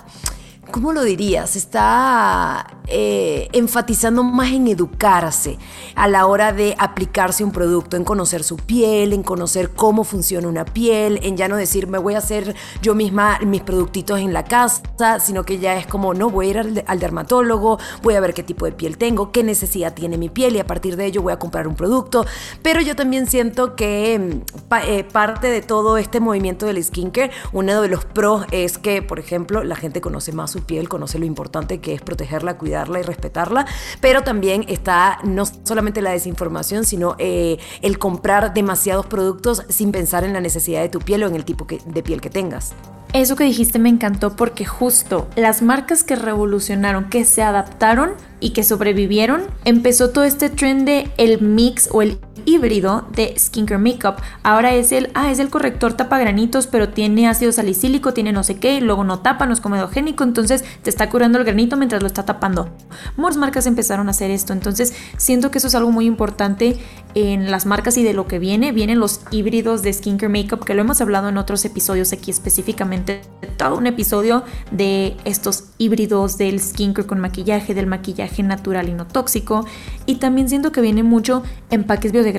¿cómo 0.71 0.93
lo 0.93 1.03
dirías? 1.03 1.55
Está 1.55 2.65
eh, 2.87 3.49
enfatizando 3.53 4.23
más 4.23 4.51
en 4.51 4.67
educarse 4.67 5.57
a 5.95 6.07
la 6.07 6.25
hora 6.25 6.53
de 6.53 6.75
aplicarse 6.79 7.43
un 7.43 7.51
producto, 7.51 7.97
en 7.97 8.03
conocer 8.03 8.43
su 8.43 8.57
piel, 8.57 9.13
en 9.13 9.23
conocer 9.23 9.71
cómo 9.71 10.03
funciona 10.03 10.47
una 10.47 10.65
piel, 10.65 11.19
en 11.23 11.37
ya 11.37 11.47
no 11.47 11.57
decir 11.57 11.87
me 11.87 11.97
voy 11.97 12.15
a 12.15 12.19
hacer 12.19 12.55
yo 12.81 12.95
misma 12.95 13.39
mis 13.45 13.61
productitos 13.61 14.19
en 14.19 14.33
la 14.33 14.45
casa, 14.45 15.19
sino 15.19 15.43
que 15.43 15.59
ya 15.59 15.77
es 15.77 15.85
como, 15.85 16.13
no, 16.13 16.29
voy 16.29 16.47
a 16.47 16.49
ir 16.49 16.83
al, 16.87 16.99
dermatólogo, 16.99 17.79
voy 18.01 18.15
a 18.15 18.19
ver 18.19 18.33
qué 18.33 18.43
tipo 18.43 18.65
de 18.65 18.71
piel 18.71 18.97
tengo, 18.97 19.31
qué 19.31 19.43
necesidad 19.43 19.93
tiene 19.93 20.17
mi 20.17 20.29
piel 20.29 20.55
y 20.55 20.59
a 20.59 20.67
partir 20.67 20.95
de 20.95 21.05
ello 21.05 21.21
voy 21.21 21.33
a 21.33 21.39
comprar 21.39 21.67
un 21.67 21.75
producto. 21.75 22.25
Pero 22.61 22.81
yo 22.81 22.95
también 22.95 23.27
siento 23.27 23.75
que 23.75 24.19
mm, 24.19 24.73
eh, 24.87 25.03
parte 25.03 25.47
de 25.47 25.61
todo 25.61 25.97
este 25.97 26.19
movimiento 26.19 26.65
del 26.65 26.83
skincare, 26.83 27.31
uno 27.51 27.81
de 27.81 27.87
los 27.87 28.05
pros 28.05 28.45
es 28.51 28.77
que, 28.77 29.01
por 29.01 29.19
ejemplo, 29.19 29.63
la 29.63 29.75
gente 29.75 30.01
conoce 30.01 30.31
más 30.31 30.51
su 30.51 30.60
piel, 30.61 30.89
conoce 30.89 31.19
lo 31.19 31.25
importante 31.25 31.79
que 31.79 31.93
es 31.93 32.01
protegerla, 32.01 32.57
cuidarla 32.57 32.99
y 32.99 33.03
respetarla, 33.03 33.65
pero 33.99 34.23
también 34.23 34.65
está 34.67 35.19
no 35.23 35.45
solamente 35.45 36.01
la 36.01 36.11
desinformación, 36.11 36.85
sino 36.85 37.15
eh, 37.19 37.57
el 37.81 37.99
comprar 37.99 38.53
demasiados 38.53 39.05
productos 39.05 39.63
sin 39.69 39.91
pensar 39.91 40.23
en 40.23 40.33
la 40.33 40.41
necesidad 40.41 40.81
de 40.81 40.89
tu 40.89 40.99
piel 40.99 41.23
o 41.23 41.27
en 41.27 41.35
el 41.35 41.45
tipo 41.45 41.67
de 41.85 42.03
piel 42.03 42.21
que 42.21 42.29
tengas. 42.29 42.73
Eso 43.13 43.35
que 43.35 43.43
dijiste 43.43 43.77
me 43.77 43.89
encantó 43.89 44.37
porque 44.37 44.63
justo 44.63 45.27
las 45.35 45.61
marcas 45.61 46.05
que 46.05 46.15
revolucionaron, 46.15 47.09
que 47.09 47.25
se 47.25 47.43
adaptaron 47.43 48.13
y 48.39 48.51
que 48.51 48.63
sobrevivieron, 48.63 49.43
empezó 49.65 50.11
todo 50.11 50.23
este 50.23 50.49
trend 50.49 50.85
de 50.85 51.11
el 51.17 51.41
mix 51.41 51.89
o 51.91 52.01
el 52.01 52.19
híbrido 52.45 53.07
de 53.15 53.33
skincare 53.37 53.79
makeup. 53.79 54.15
Ahora 54.43 54.73
es 54.73 54.91
el, 54.91 55.11
ah, 55.13 55.31
es 55.31 55.39
el 55.39 55.49
corrector 55.49 55.93
tapa 55.93 56.19
granitos, 56.19 56.67
pero 56.67 56.89
tiene 56.89 57.27
ácido 57.27 57.51
salicílico, 57.51 58.13
tiene 58.13 58.31
no 58.31 58.43
sé 58.43 58.59
qué, 58.59 58.81
luego 58.81 59.03
no 59.03 59.19
tapa, 59.19 59.45
no 59.45 59.53
es 59.53 59.61
comedogénico, 59.61 60.23
entonces 60.23 60.63
te 60.83 60.89
está 60.89 61.09
curando 61.09 61.37
el 61.37 61.43
granito 61.43 61.77
mientras 61.77 62.01
lo 62.01 62.07
está 62.07 62.25
tapando. 62.25 62.69
Muchas 63.17 63.37
marcas 63.37 63.65
empezaron 63.65 64.07
a 64.07 64.11
hacer 64.11 64.31
esto, 64.31 64.53
entonces 64.53 64.93
siento 65.17 65.51
que 65.51 65.57
eso 65.59 65.67
es 65.67 65.75
algo 65.75 65.91
muy 65.91 66.05
importante 66.05 66.77
en 67.15 67.51
las 67.51 67.65
marcas 67.65 67.97
y 67.97 68.03
de 68.03 68.13
lo 68.13 68.27
que 68.27 68.39
viene. 68.39 68.71
Vienen 68.71 68.99
los 68.99 69.21
híbridos 69.31 69.81
de 69.81 69.93
skincare 69.93 70.29
makeup, 70.29 70.65
que 70.65 70.73
lo 70.73 70.81
hemos 70.81 71.01
hablado 71.01 71.29
en 71.29 71.37
otros 71.37 71.63
episodios 71.65 72.13
aquí 72.13 72.31
específicamente, 72.31 73.21
todo 73.57 73.77
un 73.77 73.87
episodio 73.87 74.43
de 74.71 75.17
estos 75.25 75.65
híbridos 75.77 76.37
del 76.37 76.59
skincare 76.59 77.07
con 77.07 77.19
maquillaje, 77.19 77.73
del 77.73 77.87
maquillaje 77.87 78.43
natural 78.43 78.89
y 78.89 78.93
no 78.93 79.07
tóxico. 79.07 79.65
Y 80.05 80.15
también 80.15 80.49
siento 80.49 80.71
que 80.71 80.81
viene 80.81 81.03
mucho 81.03 81.43
empaques 81.69 82.11
biodegradables. 82.11 82.30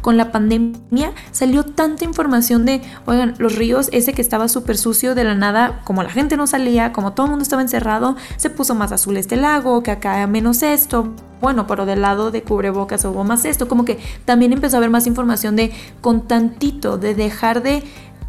Con 0.00 0.16
la 0.16 0.32
pandemia 0.32 1.12
salió 1.32 1.64
tanta 1.64 2.04
información 2.04 2.64
de, 2.64 2.82
oigan, 3.06 3.34
los 3.38 3.54
ríos, 3.54 3.88
ese 3.92 4.12
que 4.12 4.22
estaba 4.22 4.48
súper 4.48 4.76
sucio 4.76 5.14
de 5.14 5.24
la 5.24 5.34
nada, 5.34 5.80
como 5.84 6.02
la 6.02 6.10
gente 6.10 6.36
no 6.36 6.46
salía, 6.46 6.92
como 6.92 7.12
todo 7.12 7.26
el 7.26 7.30
mundo 7.30 7.42
estaba 7.42 7.62
encerrado, 7.62 8.16
se 8.36 8.50
puso 8.50 8.74
más 8.74 8.92
azul 8.92 9.16
este 9.16 9.36
lago, 9.36 9.82
que 9.82 9.90
acá 9.90 10.26
menos 10.26 10.62
esto. 10.62 11.14
Bueno, 11.40 11.66
pero 11.66 11.84
del 11.84 12.00
lado 12.00 12.30
de 12.30 12.42
cubrebocas 12.42 13.04
hubo 13.04 13.22
más 13.24 13.44
esto, 13.44 13.68
como 13.68 13.84
que 13.84 13.98
también 14.24 14.52
empezó 14.52 14.76
a 14.76 14.78
haber 14.78 14.90
más 14.90 15.06
información 15.06 15.54
de 15.54 15.72
con 16.00 16.26
tantito, 16.26 16.96
de 16.96 17.14
dejar 17.14 17.62
de 17.62 17.82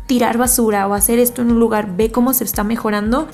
tirar 0.08 0.38
basura 0.38 0.88
o 0.88 0.94
hacer 0.94 1.20
esto 1.20 1.42
en 1.42 1.52
un 1.52 1.60
lugar, 1.60 1.96
ve 1.96 2.12
cómo 2.12 2.34
se 2.34 2.44
está 2.44 2.64
mejorando, 2.64 3.28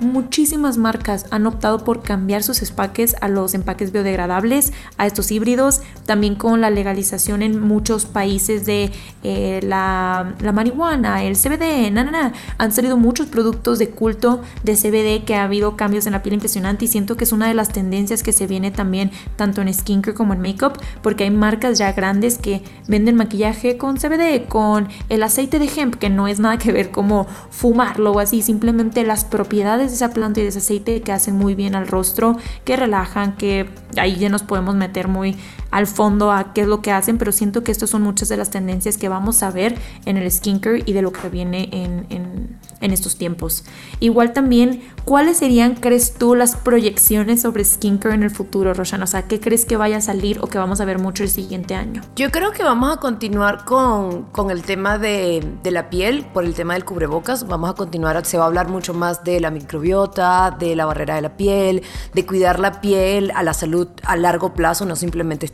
muchísimas 0.00 0.76
marcas 0.76 1.26
han 1.30 1.46
optado 1.46 1.84
por 1.84 2.02
cambiar 2.02 2.42
sus 2.42 2.62
empaques 2.62 3.16
a 3.20 3.28
los 3.28 3.54
empaques 3.54 3.92
biodegradables, 3.92 4.72
a 4.98 5.06
estos 5.06 5.30
híbridos, 5.30 5.80
también 6.06 6.34
con 6.34 6.60
la 6.60 6.70
legalización 6.70 7.42
en 7.42 7.60
muchos 7.60 8.04
países 8.06 8.66
de 8.66 8.90
eh, 9.22 9.60
la, 9.62 10.34
marihuana, 10.52 11.22
el 11.22 11.36
CBD, 11.36 11.90
na, 11.90 12.32
han 12.58 12.72
salido 12.72 12.96
muchos 12.96 13.26
productos 13.26 13.78
de 13.78 13.90
culto 13.90 14.40
de 14.62 14.74
CBD 14.74 15.24
que 15.24 15.36
ha 15.36 15.44
habido 15.44 15.76
cambios 15.76 16.06
en 16.06 16.12
la 16.12 16.22
piel 16.22 16.34
impresionante 16.34 16.84
y 16.84 16.88
siento 16.88 17.16
que 17.16 17.24
es 17.24 17.32
una 17.32 17.48
de 17.48 17.54
las 17.54 17.70
tendencias 17.70 18.22
que 18.22 18.32
se 18.32 18.46
viene 18.46 18.70
también 18.70 19.10
tanto 19.36 19.62
en 19.62 19.72
skincare 19.72 20.14
como 20.14 20.34
en 20.34 20.40
makeup, 20.40 20.78
porque 21.02 21.24
hay 21.24 21.30
marcas 21.30 21.78
ya 21.78 21.92
grandes 21.92 22.38
que 22.38 22.62
venden 22.88 23.16
maquillaje 23.16 23.76
con 23.78 23.96
CBD, 23.96 24.46
con 24.48 24.88
el 25.08 25.22
aceite 25.22 25.58
de 25.58 25.70
hemp, 25.74 25.94
que 25.94 26.10
no 26.14 26.28
es 26.28 26.40
nada 26.40 26.58
que 26.58 26.72
ver 26.72 26.90
como 26.90 27.26
fumarlo 27.50 28.12
o 28.12 28.20
así, 28.20 28.42
simplemente 28.42 29.04
las 29.04 29.24
propiedades 29.24 29.90
de 29.90 29.96
esa 29.96 30.12
planta 30.12 30.40
y 30.40 30.44
de 30.44 30.48
ese 30.48 30.58
aceite 30.58 31.02
que 31.02 31.12
hacen 31.12 31.36
muy 31.36 31.54
bien 31.54 31.74
al 31.74 31.86
rostro, 31.86 32.36
que 32.64 32.76
relajan, 32.76 33.36
que 33.36 33.68
ahí 33.96 34.16
ya 34.16 34.28
nos 34.28 34.42
podemos 34.42 34.74
meter 34.74 35.08
muy 35.08 35.36
al 35.74 35.88
fondo 35.88 36.30
a 36.30 36.52
qué 36.52 36.60
es 36.60 36.68
lo 36.68 36.82
que 36.82 36.92
hacen, 36.92 37.18
pero 37.18 37.32
siento 37.32 37.64
que 37.64 37.72
estas 37.72 37.90
son 37.90 38.02
muchas 38.02 38.28
de 38.28 38.36
las 38.36 38.50
tendencias 38.50 38.96
que 38.96 39.08
vamos 39.08 39.42
a 39.42 39.50
ver 39.50 39.76
en 40.06 40.16
el 40.16 40.30
skincare 40.30 40.84
y 40.86 40.92
de 40.92 41.02
lo 41.02 41.10
que 41.10 41.28
viene 41.28 41.68
en, 41.72 42.06
en, 42.10 42.92
estos 42.92 43.16
tiempos. 43.16 43.64
Igual 43.98 44.34
también, 44.34 44.82
¿cuáles 45.04 45.38
serían, 45.38 45.74
crees 45.74 46.14
tú, 46.14 46.36
las 46.36 46.54
proyecciones 46.54 47.42
sobre 47.42 47.64
skincare 47.64 48.14
en 48.14 48.22
el 48.22 48.30
futuro, 48.30 48.72
Roshana? 48.72 49.04
O 49.04 49.06
sea, 49.06 49.22
¿qué 49.22 49.40
crees 49.40 49.64
que 49.64 49.76
vaya 49.76 49.96
a 49.96 50.00
salir 50.00 50.38
o 50.42 50.46
que 50.46 50.58
vamos 50.58 50.80
a 50.80 50.84
ver 50.84 51.00
mucho 51.00 51.24
el 51.24 51.30
siguiente 51.30 51.74
año? 51.74 52.02
Yo 52.14 52.30
creo 52.30 52.52
que 52.52 52.62
vamos 52.62 52.94
a 52.94 53.00
continuar 53.00 53.64
con, 53.64 54.24
con 54.24 54.50
el 54.50 54.62
tema 54.62 54.98
de, 54.98 55.44
de 55.62 55.70
la 55.72 55.88
piel, 55.90 56.26
por 56.32 56.44
el 56.44 56.54
tema 56.54 56.74
del 56.74 56.84
cubrebocas. 56.84 57.48
Vamos 57.48 57.70
a 57.70 57.72
continuar, 57.72 58.24
se 58.26 58.36
va 58.36 58.44
a 58.44 58.46
hablar 58.46 58.68
mucho 58.68 58.94
más 58.94 59.24
de 59.24 59.40
la 59.40 59.50
microbiota, 59.50 60.54
de 60.56 60.76
la 60.76 60.84
barrera 60.84 61.16
de 61.16 61.22
la 61.22 61.36
piel, 61.36 61.82
de 62.12 62.26
cuidar 62.26 62.60
la 62.60 62.80
piel 62.80 63.32
a 63.34 63.42
la 63.42 63.54
salud 63.54 63.88
a 64.04 64.16
largo 64.16 64.52
plazo, 64.52 64.84
no 64.84 64.94
simplemente 64.94 65.46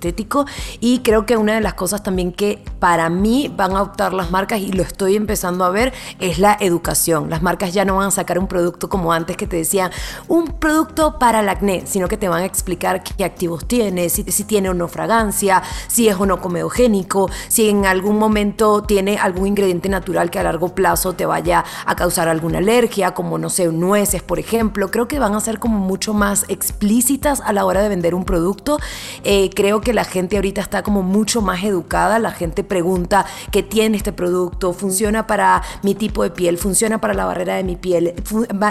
Y 0.81 1.01
creo 1.01 1.27
que 1.27 1.37
una 1.37 1.55
de 1.55 1.61
las 1.61 1.75
cosas 1.75 2.03
también 2.03 2.33
que 2.33 2.63
para 2.79 3.09
mí 3.11 3.53
van 3.55 3.73
a 3.77 3.83
optar 3.83 4.13
las 4.13 4.31
marcas, 4.31 4.61
y 4.61 4.73
lo 4.73 4.83
estoy 4.83 5.17
empezando 5.17 5.65
a 5.65 5.71
ver, 5.71 5.93
es 6.19 6.39
la 6.39 6.57
educación. 6.61 7.31
Las 7.31 7.43
marcas 7.43 7.73
ya 7.73 7.85
no 7.85 7.97
van 7.97 8.09
a 8.09 8.11
sacar 8.11 8.39
un 8.39 8.47
producto 8.47 8.89
como 8.89 9.13
antes 9.13 9.37
que 9.37 9.47
te 9.47 9.57
decían, 9.57 9.91
un 10.29 10.47
producto 10.47 11.19
para 11.19 11.41
el 11.41 11.49
acné, 11.49 11.85
sino 11.87 12.09
que 12.09 12.17
te 12.17 12.29
van 12.29 12.43
a 12.43 12.47
explicar 12.47 13.03
qué 13.03 13.25
activos 13.25 13.67
tiene, 13.67 14.09
si, 14.09 14.25
si 14.25 14.45
tiene 14.45 14.71
o 14.71 14.75
no 14.75 14.89
fragancia, 14.89 15.63
si 15.89 16.09
es 16.09 16.17
o 16.17 16.27
no 16.27 16.41
comedogénico, 16.41 17.31
si 17.49 17.69
en 17.69 17.87
algún 17.87 18.19
momento 18.19 18.83
tiene 18.83 19.19
algún 19.19 19.47
ingrediente 19.47 19.89
natural 19.89 20.31
que 20.31 20.39
a 20.39 20.43
largo 20.43 20.75
plazo 20.75 21.13
te 21.13 21.27
vaya 21.27 21.65
a 21.87 21.97
causar 21.97 22.29
alguna 22.29 22.59
alergia, 22.59 23.15
como 23.15 23.39
no 23.39 23.51
sé, 23.51 23.67
nueces, 23.69 24.23
por 24.23 24.39
ejemplo. 24.39 24.91
Creo 24.91 25.09
que 25.09 25.19
van 25.19 25.35
a 25.35 25.41
ser 25.41 25.59
como 25.59 25.79
mucho 25.79 26.15
más 26.15 26.45
explícitas 26.49 27.41
a 27.41 27.53
la 27.53 27.65
hora 27.65 27.83
de 27.83 27.89
vender 27.89 28.15
un 28.15 28.25
producto. 28.25 28.79
Eh, 29.25 29.51
creo 29.55 29.81
que 29.81 29.93
la 29.93 30.00
gente 30.05 30.37
ahorita 30.37 30.61
está 30.61 30.83
como 30.83 31.03
mucho 31.03 31.43
más 31.43 31.63
educada. 31.65 32.19
La 32.19 32.33
gente 32.33 32.65
pregunta 32.65 33.27
qué 33.51 33.63
tiene 33.63 33.97
este 33.97 34.13
producto, 34.13 34.73
funciona 34.73 35.27
para 35.27 35.63
mi 35.83 35.95
tipo 35.95 36.23
de 36.23 36.31
piel, 36.31 36.59
funciona 36.59 37.01
para 37.01 37.15
la 37.15 37.25
barrera 37.25 37.57
de 37.57 37.65
mi 37.65 37.77
piel, 37.77 38.15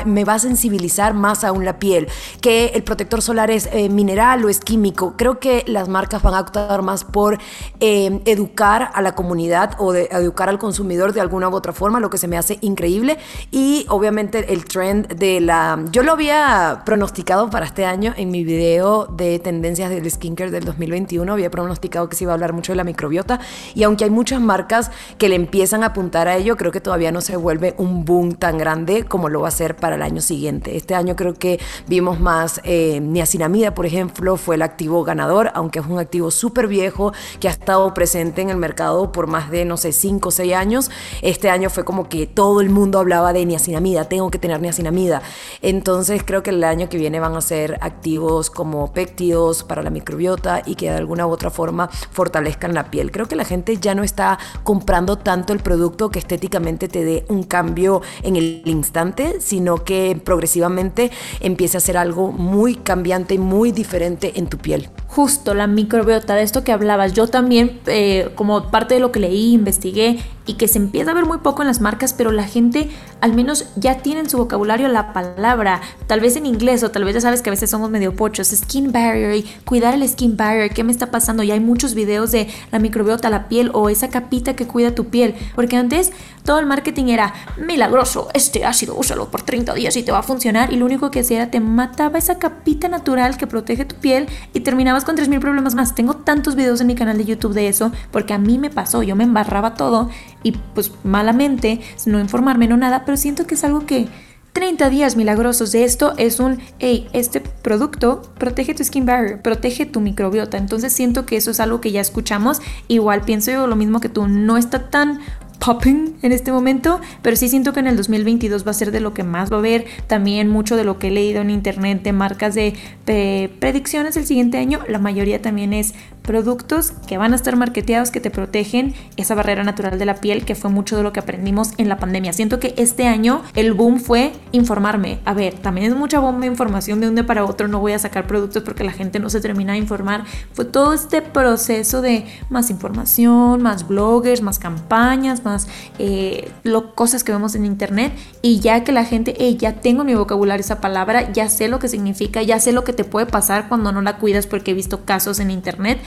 me 0.05 0.23
va 0.23 0.35
a 0.35 0.39
sensibilizar 0.39 1.13
más 1.13 1.43
aún 1.43 1.65
la 1.65 1.79
piel, 1.79 2.07
que 2.41 2.67
el 2.67 2.83
protector 2.83 3.21
solar 3.21 3.51
es 3.51 3.69
eh, 3.71 3.89
mineral 3.89 4.43
o 4.45 4.49
es 4.49 4.59
químico. 4.59 5.13
Creo 5.17 5.39
que 5.39 5.63
las 5.67 5.87
marcas 5.87 6.21
van 6.21 6.33
a 6.33 6.39
actuar 6.39 6.81
más 6.81 7.03
por 7.03 7.37
eh, 7.79 8.21
educar 8.25 8.91
a 8.93 9.01
la 9.01 9.15
comunidad 9.15 9.75
o 9.79 9.93
educar 9.93 10.49
al 10.49 10.59
consumidor 10.59 11.13
de 11.13 11.21
alguna 11.21 11.49
u 11.49 11.55
otra 11.55 11.73
forma, 11.73 11.99
lo 11.99 12.09
que 12.09 12.17
se 12.17 12.27
me 12.27 12.37
hace 12.37 12.57
increíble. 12.61 13.17
Y 13.51 13.85
obviamente 13.89 14.53
el 14.53 14.65
trend 14.65 15.07
de 15.07 15.41
la... 15.41 15.83
Yo 15.91 16.03
lo 16.03 16.11
había 16.11 16.83
pronosticado 16.85 17.49
para 17.49 17.65
este 17.65 17.85
año 17.85 18.13
en 18.17 18.31
mi 18.31 18.43
video 18.43 19.05
de 19.05 19.39
tendencias 19.39 19.89
del 19.89 20.09
skincare 20.09 20.51
del 20.51 20.65
2021, 20.65 21.18
había 21.33 21.51
pronosticado 21.51 22.09
que 22.09 22.15
se 22.15 22.23
iba 22.23 22.33
a 22.33 22.35
hablar 22.35 22.53
mucho 22.53 22.71
de 22.71 22.77
la 22.77 22.83
microbiota 22.83 23.39
y 23.75 23.83
aunque 23.83 24.03
hay 24.03 24.09
muchas 24.09 24.41
marcas 24.41 24.91
que 25.17 25.29
le 25.29 25.35
empiezan 25.35 25.83
a 25.83 25.87
apuntar 25.87 26.27
a 26.27 26.37
ello, 26.37 26.57
creo 26.57 26.71
que 26.71 26.81
todavía 26.81 27.11
no 27.11 27.21
se 27.21 27.35
vuelve 27.35 27.75
un 27.77 28.05
boom 28.05 28.33
tan 28.33 28.57
grande 28.57 29.05
como 29.05 29.29
lo 29.29 29.41
va 29.41 29.47
a 29.47 29.51
ser 29.51 29.75
para 29.75 29.95
el 29.95 30.01
año 30.01 30.21
siguiente. 30.21 30.77
Este 30.77 30.95
año 30.95 31.15
creo 31.15 31.33
que 31.33 31.59
vimos 31.87 32.19
más 32.19 32.61
eh, 32.63 32.99
niacinamida, 33.01 33.73
por 33.73 33.85
ejemplo, 33.85 34.37
fue 34.37 34.55
el 34.55 34.61
activo 34.61 35.03
ganador, 35.03 35.51
aunque 35.53 35.79
es 35.79 35.85
un 35.85 35.99
activo 35.99 36.31
súper 36.31 36.67
viejo 36.67 37.13
que 37.39 37.47
ha 37.47 37.51
estado 37.51 37.93
presente 37.93 38.41
en 38.41 38.49
el 38.49 38.57
mercado 38.57 39.11
por 39.11 39.27
más 39.27 39.49
de, 39.51 39.65
no 39.65 39.77
sé, 39.77 39.91
5 39.91 40.29
o 40.29 40.31
6 40.31 40.53
años. 40.53 40.91
Este 41.21 41.49
año 41.49 41.69
fue 41.69 41.85
como 41.85 42.09
que 42.09 42.27
todo 42.27 42.61
el 42.61 42.69
mundo 42.69 42.99
hablaba 42.99 43.33
de 43.33 43.45
niacinamida, 43.45 44.05
tengo 44.05 44.29
que 44.31 44.39
tener 44.39 44.61
niacinamida. 44.61 45.21
Entonces 45.61 46.23
creo 46.25 46.43
que 46.43 46.51
el 46.51 46.63
año 46.63 46.89
que 46.89 46.97
viene 46.97 47.19
van 47.19 47.35
a 47.35 47.41
ser 47.41 47.77
activos 47.81 48.49
como 48.49 48.91
péptidos 48.93 49.63
para 49.63 49.83
la 49.83 49.89
microbiota 49.89 50.61
y 50.65 50.75
que 50.75 50.89
alguna 50.99 51.25
u 51.27 51.31
otra 51.31 51.49
forma 51.49 51.89
fortalezcan 52.11 52.73
la 52.73 52.91
piel. 52.91 53.11
Creo 53.11 53.27
que 53.27 53.35
la 53.35 53.45
gente 53.45 53.77
ya 53.77 53.95
no 53.95 54.03
está 54.03 54.37
comprando 54.63 55.17
tanto 55.17 55.53
el 55.53 55.59
producto 55.59 56.09
que 56.09 56.19
estéticamente 56.19 56.87
te 56.87 57.03
dé 57.03 57.25
un 57.29 57.43
cambio 57.43 58.01
en 58.23 58.35
el 58.35 58.61
instante, 58.65 59.37
sino 59.39 59.83
que 59.83 60.19
progresivamente 60.23 61.11
empiece 61.39 61.77
a 61.77 61.79
ser 61.79 61.97
algo 61.97 62.31
muy 62.31 62.75
cambiante 62.75 63.35
y 63.35 63.37
muy 63.37 63.71
diferente 63.71 64.33
en 64.35 64.47
tu 64.47 64.57
piel. 64.57 64.89
Justo 65.07 65.53
la 65.53 65.67
microbiota, 65.67 66.35
de 66.35 66.43
esto 66.43 66.63
que 66.63 66.71
hablabas, 66.71 67.13
yo 67.13 67.27
también 67.27 67.79
eh, 67.87 68.29
como 68.35 68.69
parte 68.69 68.93
de 68.93 68.99
lo 68.99 69.11
que 69.11 69.19
leí, 69.19 69.53
investigué 69.53 70.19
y 70.45 70.53
que 70.53 70.67
se 70.67 70.79
empieza 70.79 71.11
a 71.11 71.13
ver 71.13 71.25
muy 71.25 71.39
poco 71.39 71.61
en 71.61 71.67
las 71.67 71.79
marcas, 71.79 72.13
pero 72.13 72.31
la 72.31 72.43
gente 72.43 72.89
al 73.21 73.33
menos 73.33 73.65
ya 73.75 73.97
tiene 73.97 74.21
en 74.21 74.29
su 74.29 74.37
vocabulario 74.37 74.87
la 74.87 75.13
palabra, 75.13 75.81
tal 76.07 76.21
vez 76.21 76.35
en 76.35 76.45
inglés 76.45 76.83
o 76.83 76.89
tal 76.89 77.03
vez 77.03 77.15
ya 77.15 77.21
sabes 77.21 77.41
que 77.41 77.49
a 77.49 77.51
veces 77.51 77.69
somos 77.69 77.89
medio 77.89 78.15
pochos, 78.15 78.47
skin 78.47 78.91
barrier 78.91 79.43
cuidar 79.65 79.93
el 79.93 80.07
skin 80.07 80.37
barrier, 80.37 80.71
¿qué 80.71 80.83
me 80.89 80.91
está 80.91 81.11
pasando? 81.11 81.43
Y 81.43 81.51
hay 81.51 81.59
muchos 81.59 81.93
videos 81.93 82.31
de 82.31 82.47
la 82.71 82.79
microbiota, 82.79 83.29
la 83.29 83.47
piel 83.47 83.69
o 83.73 83.89
esa 83.89 84.09
capita 84.09 84.55
que 84.55 84.65
cuida 84.65 84.95
tu 84.95 85.05
piel, 85.05 85.35
porque 85.55 85.77
antes 85.77 86.11
todo 86.43 86.57
el 86.57 86.65
marketing 86.65 87.05
era 87.05 87.31
milagroso, 87.57 88.29
este 88.33 88.65
ácido 88.65 88.95
úsalo 88.95 89.29
por 89.29 89.43
30 89.43 89.73
días 89.75 89.95
y 89.95 90.03
te 90.03 90.11
va 90.11 90.19
a 90.19 90.23
funcionar 90.23 90.73
y 90.73 90.77
lo 90.77 90.85
único 90.85 91.11
que 91.11 91.19
hacía 91.19 91.37
era 91.37 91.51
te 91.51 91.59
mataba 91.59 92.17
esa 92.17 92.39
capita 92.39 92.87
natural 92.87 93.37
que 93.37 93.45
protege 93.45 93.85
tu 93.85 93.95
piel 93.97 94.27
y 94.51 94.61
terminabas 94.61 95.05
con 95.05 95.15
3.000 95.15 95.39
problemas 95.39 95.75
más. 95.75 95.93
Tengo 95.93 96.15
tantos 96.15 96.55
videos 96.55 96.81
en 96.81 96.87
mi 96.87 96.95
canal 96.95 97.17
de 97.17 97.25
YouTube 97.25 97.53
de 97.53 97.67
eso 97.67 97.91
porque 98.11 98.33
a 98.33 98.39
mí 98.39 98.57
me 98.57 98.71
pasó, 98.71 99.03
yo 99.03 99.15
me 99.15 99.25
embarraba 99.25 99.75
todo 99.75 100.09
y 100.41 100.53
pues 100.73 100.91
malamente, 101.03 101.81
no 102.07 102.19
informarme, 102.19 102.67
no 102.67 102.77
nada, 102.77 103.05
pero 103.05 103.15
siento 103.15 103.45
que 103.45 103.53
es 103.53 103.63
algo 103.63 103.85
que 103.85 104.07
30 104.53 104.89
días 104.89 105.15
milagrosos 105.15 105.71
de 105.71 105.83
esto 105.83 106.13
es 106.17 106.39
un, 106.39 106.59
hey, 106.79 107.07
este 107.13 107.39
producto 107.39 108.21
protege 108.37 108.73
tu 108.73 108.83
skin 108.83 109.05
barrier, 109.05 109.41
protege 109.41 109.85
tu 109.85 110.01
microbiota. 110.01 110.57
Entonces 110.57 110.93
siento 110.93 111.25
que 111.25 111.37
eso 111.37 111.51
es 111.51 111.59
algo 111.59 111.81
que 111.81 111.91
ya 111.91 112.01
escuchamos. 112.01 112.61
Igual 112.87 113.21
pienso 113.21 113.51
yo 113.51 113.67
lo 113.67 113.75
mismo 113.75 113.99
que 113.99 114.09
tú, 114.09 114.27
no 114.27 114.57
está 114.57 114.89
tan 114.89 115.19
popping 115.59 116.15
en 116.21 116.31
este 116.31 116.51
momento, 116.51 116.99
pero 117.21 117.35
sí 117.35 117.49
siento 117.49 117.73
que 117.73 117.81
en 117.81 117.87
el 117.87 117.97
2022 117.97 118.65
va 118.65 118.71
a 118.71 118.73
ser 118.73 118.91
de 118.91 119.01
lo 119.01 119.13
que 119.13 119.23
más 119.23 119.51
va 119.51 119.57
a 119.57 119.59
haber. 119.59 119.85
También 120.07 120.47
mucho 120.47 120.75
de 120.75 120.83
lo 120.83 120.97
que 120.97 121.07
he 121.07 121.11
leído 121.11 121.41
en 121.41 121.49
internet 121.49 122.01
de 122.01 122.13
marcas 122.13 122.55
de, 122.55 122.73
de 123.05 123.51
predicciones 123.59 124.15
del 124.15 124.25
siguiente 124.25 124.57
año, 124.57 124.79
la 124.87 124.99
mayoría 124.99 125.41
también 125.41 125.73
es 125.73 125.93
productos 126.29 126.91
que 127.07 127.17
van 127.17 127.33
a 127.33 127.35
estar 127.35 127.55
marketeados 127.55 128.11
que 128.11 128.19
te 128.19 128.29
protegen 128.29 128.93
esa 129.17 129.33
barrera 129.33 129.63
natural 129.63 129.97
de 129.97 130.05
la 130.05 130.17
piel, 130.17 130.45
que 130.45 130.53
fue 130.53 130.69
mucho 130.69 130.95
de 130.95 131.01
lo 131.01 131.11
que 131.11 131.19
aprendimos 131.19 131.71
en 131.79 131.89
la 131.89 131.97
pandemia. 131.97 132.33
Siento 132.33 132.59
que 132.59 132.75
este 132.77 133.07
año 133.07 133.41
el 133.55 133.73
boom 133.73 133.99
fue 133.99 134.33
informarme. 134.51 135.17
A 135.25 135.33
ver, 135.33 135.55
también 135.55 135.91
es 135.91 135.97
mucha 135.97 136.19
bomba 136.19 136.41
de 136.41 136.45
información 136.45 137.01
de 137.01 137.07
un 137.07 137.15
día 137.15 137.25
para 137.25 137.45
otro, 137.45 137.67
no 137.67 137.79
voy 137.79 137.93
a 137.93 137.97
sacar 137.97 138.27
productos 138.27 138.61
porque 138.61 138.83
la 138.83 138.91
gente 138.91 139.19
no 139.19 139.31
se 139.31 139.41
termina 139.41 139.73
de 139.73 139.79
informar. 139.79 140.23
Fue 140.53 140.65
todo 140.65 140.93
este 140.93 141.23
proceso 141.23 142.03
de 142.03 142.27
más 142.51 142.69
información, 142.69 143.63
más 143.63 143.87
bloggers, 143.87 144.43
más 144.43 144.59
campañas, 144.59 145.43
más 145.43 145.67
eh, 145.97 146.51
cosas 146.93 147.23
que 147.23 147.31
vemos 147.31 147.55
en 147.55 147.65
internet 147.65 148.13
y 148.43 148.59
ya 148.59 148.83
que 148.83 148.91
la 148.91 149.03
gente, 149.03 149.33
hey, 149.39 149.57
ya 149.59 149.81
tengo 149.81 150.01
en 150.01 150.05
mi 150.05 150.13
vocabulario 150.13 150.61
esa 150.61 150.79
palabra, 150.79 151.31
ya 151.31 151.49
sé 151.49 151.69
lo 151.69 151.79
que 151.79 151.87
significa, 151.87 152.43
ya 152.43 152.59
sé 152.59 152.71
lo 152.71 152.83
que 152.83 152.93
te 152.93 153.03
puede 153.03 153.25
pasar 153.25 153.67
cuando 153.67 153.91
no 153.91 154.03
la 154.03 154.17
cuidas 154.17 154.45
porque 154.45 154.69
he 154.69 154.73
visto 154.75 155.05
casos 155.05 155.39
en 155.39 155.49
internet 155.49 155.97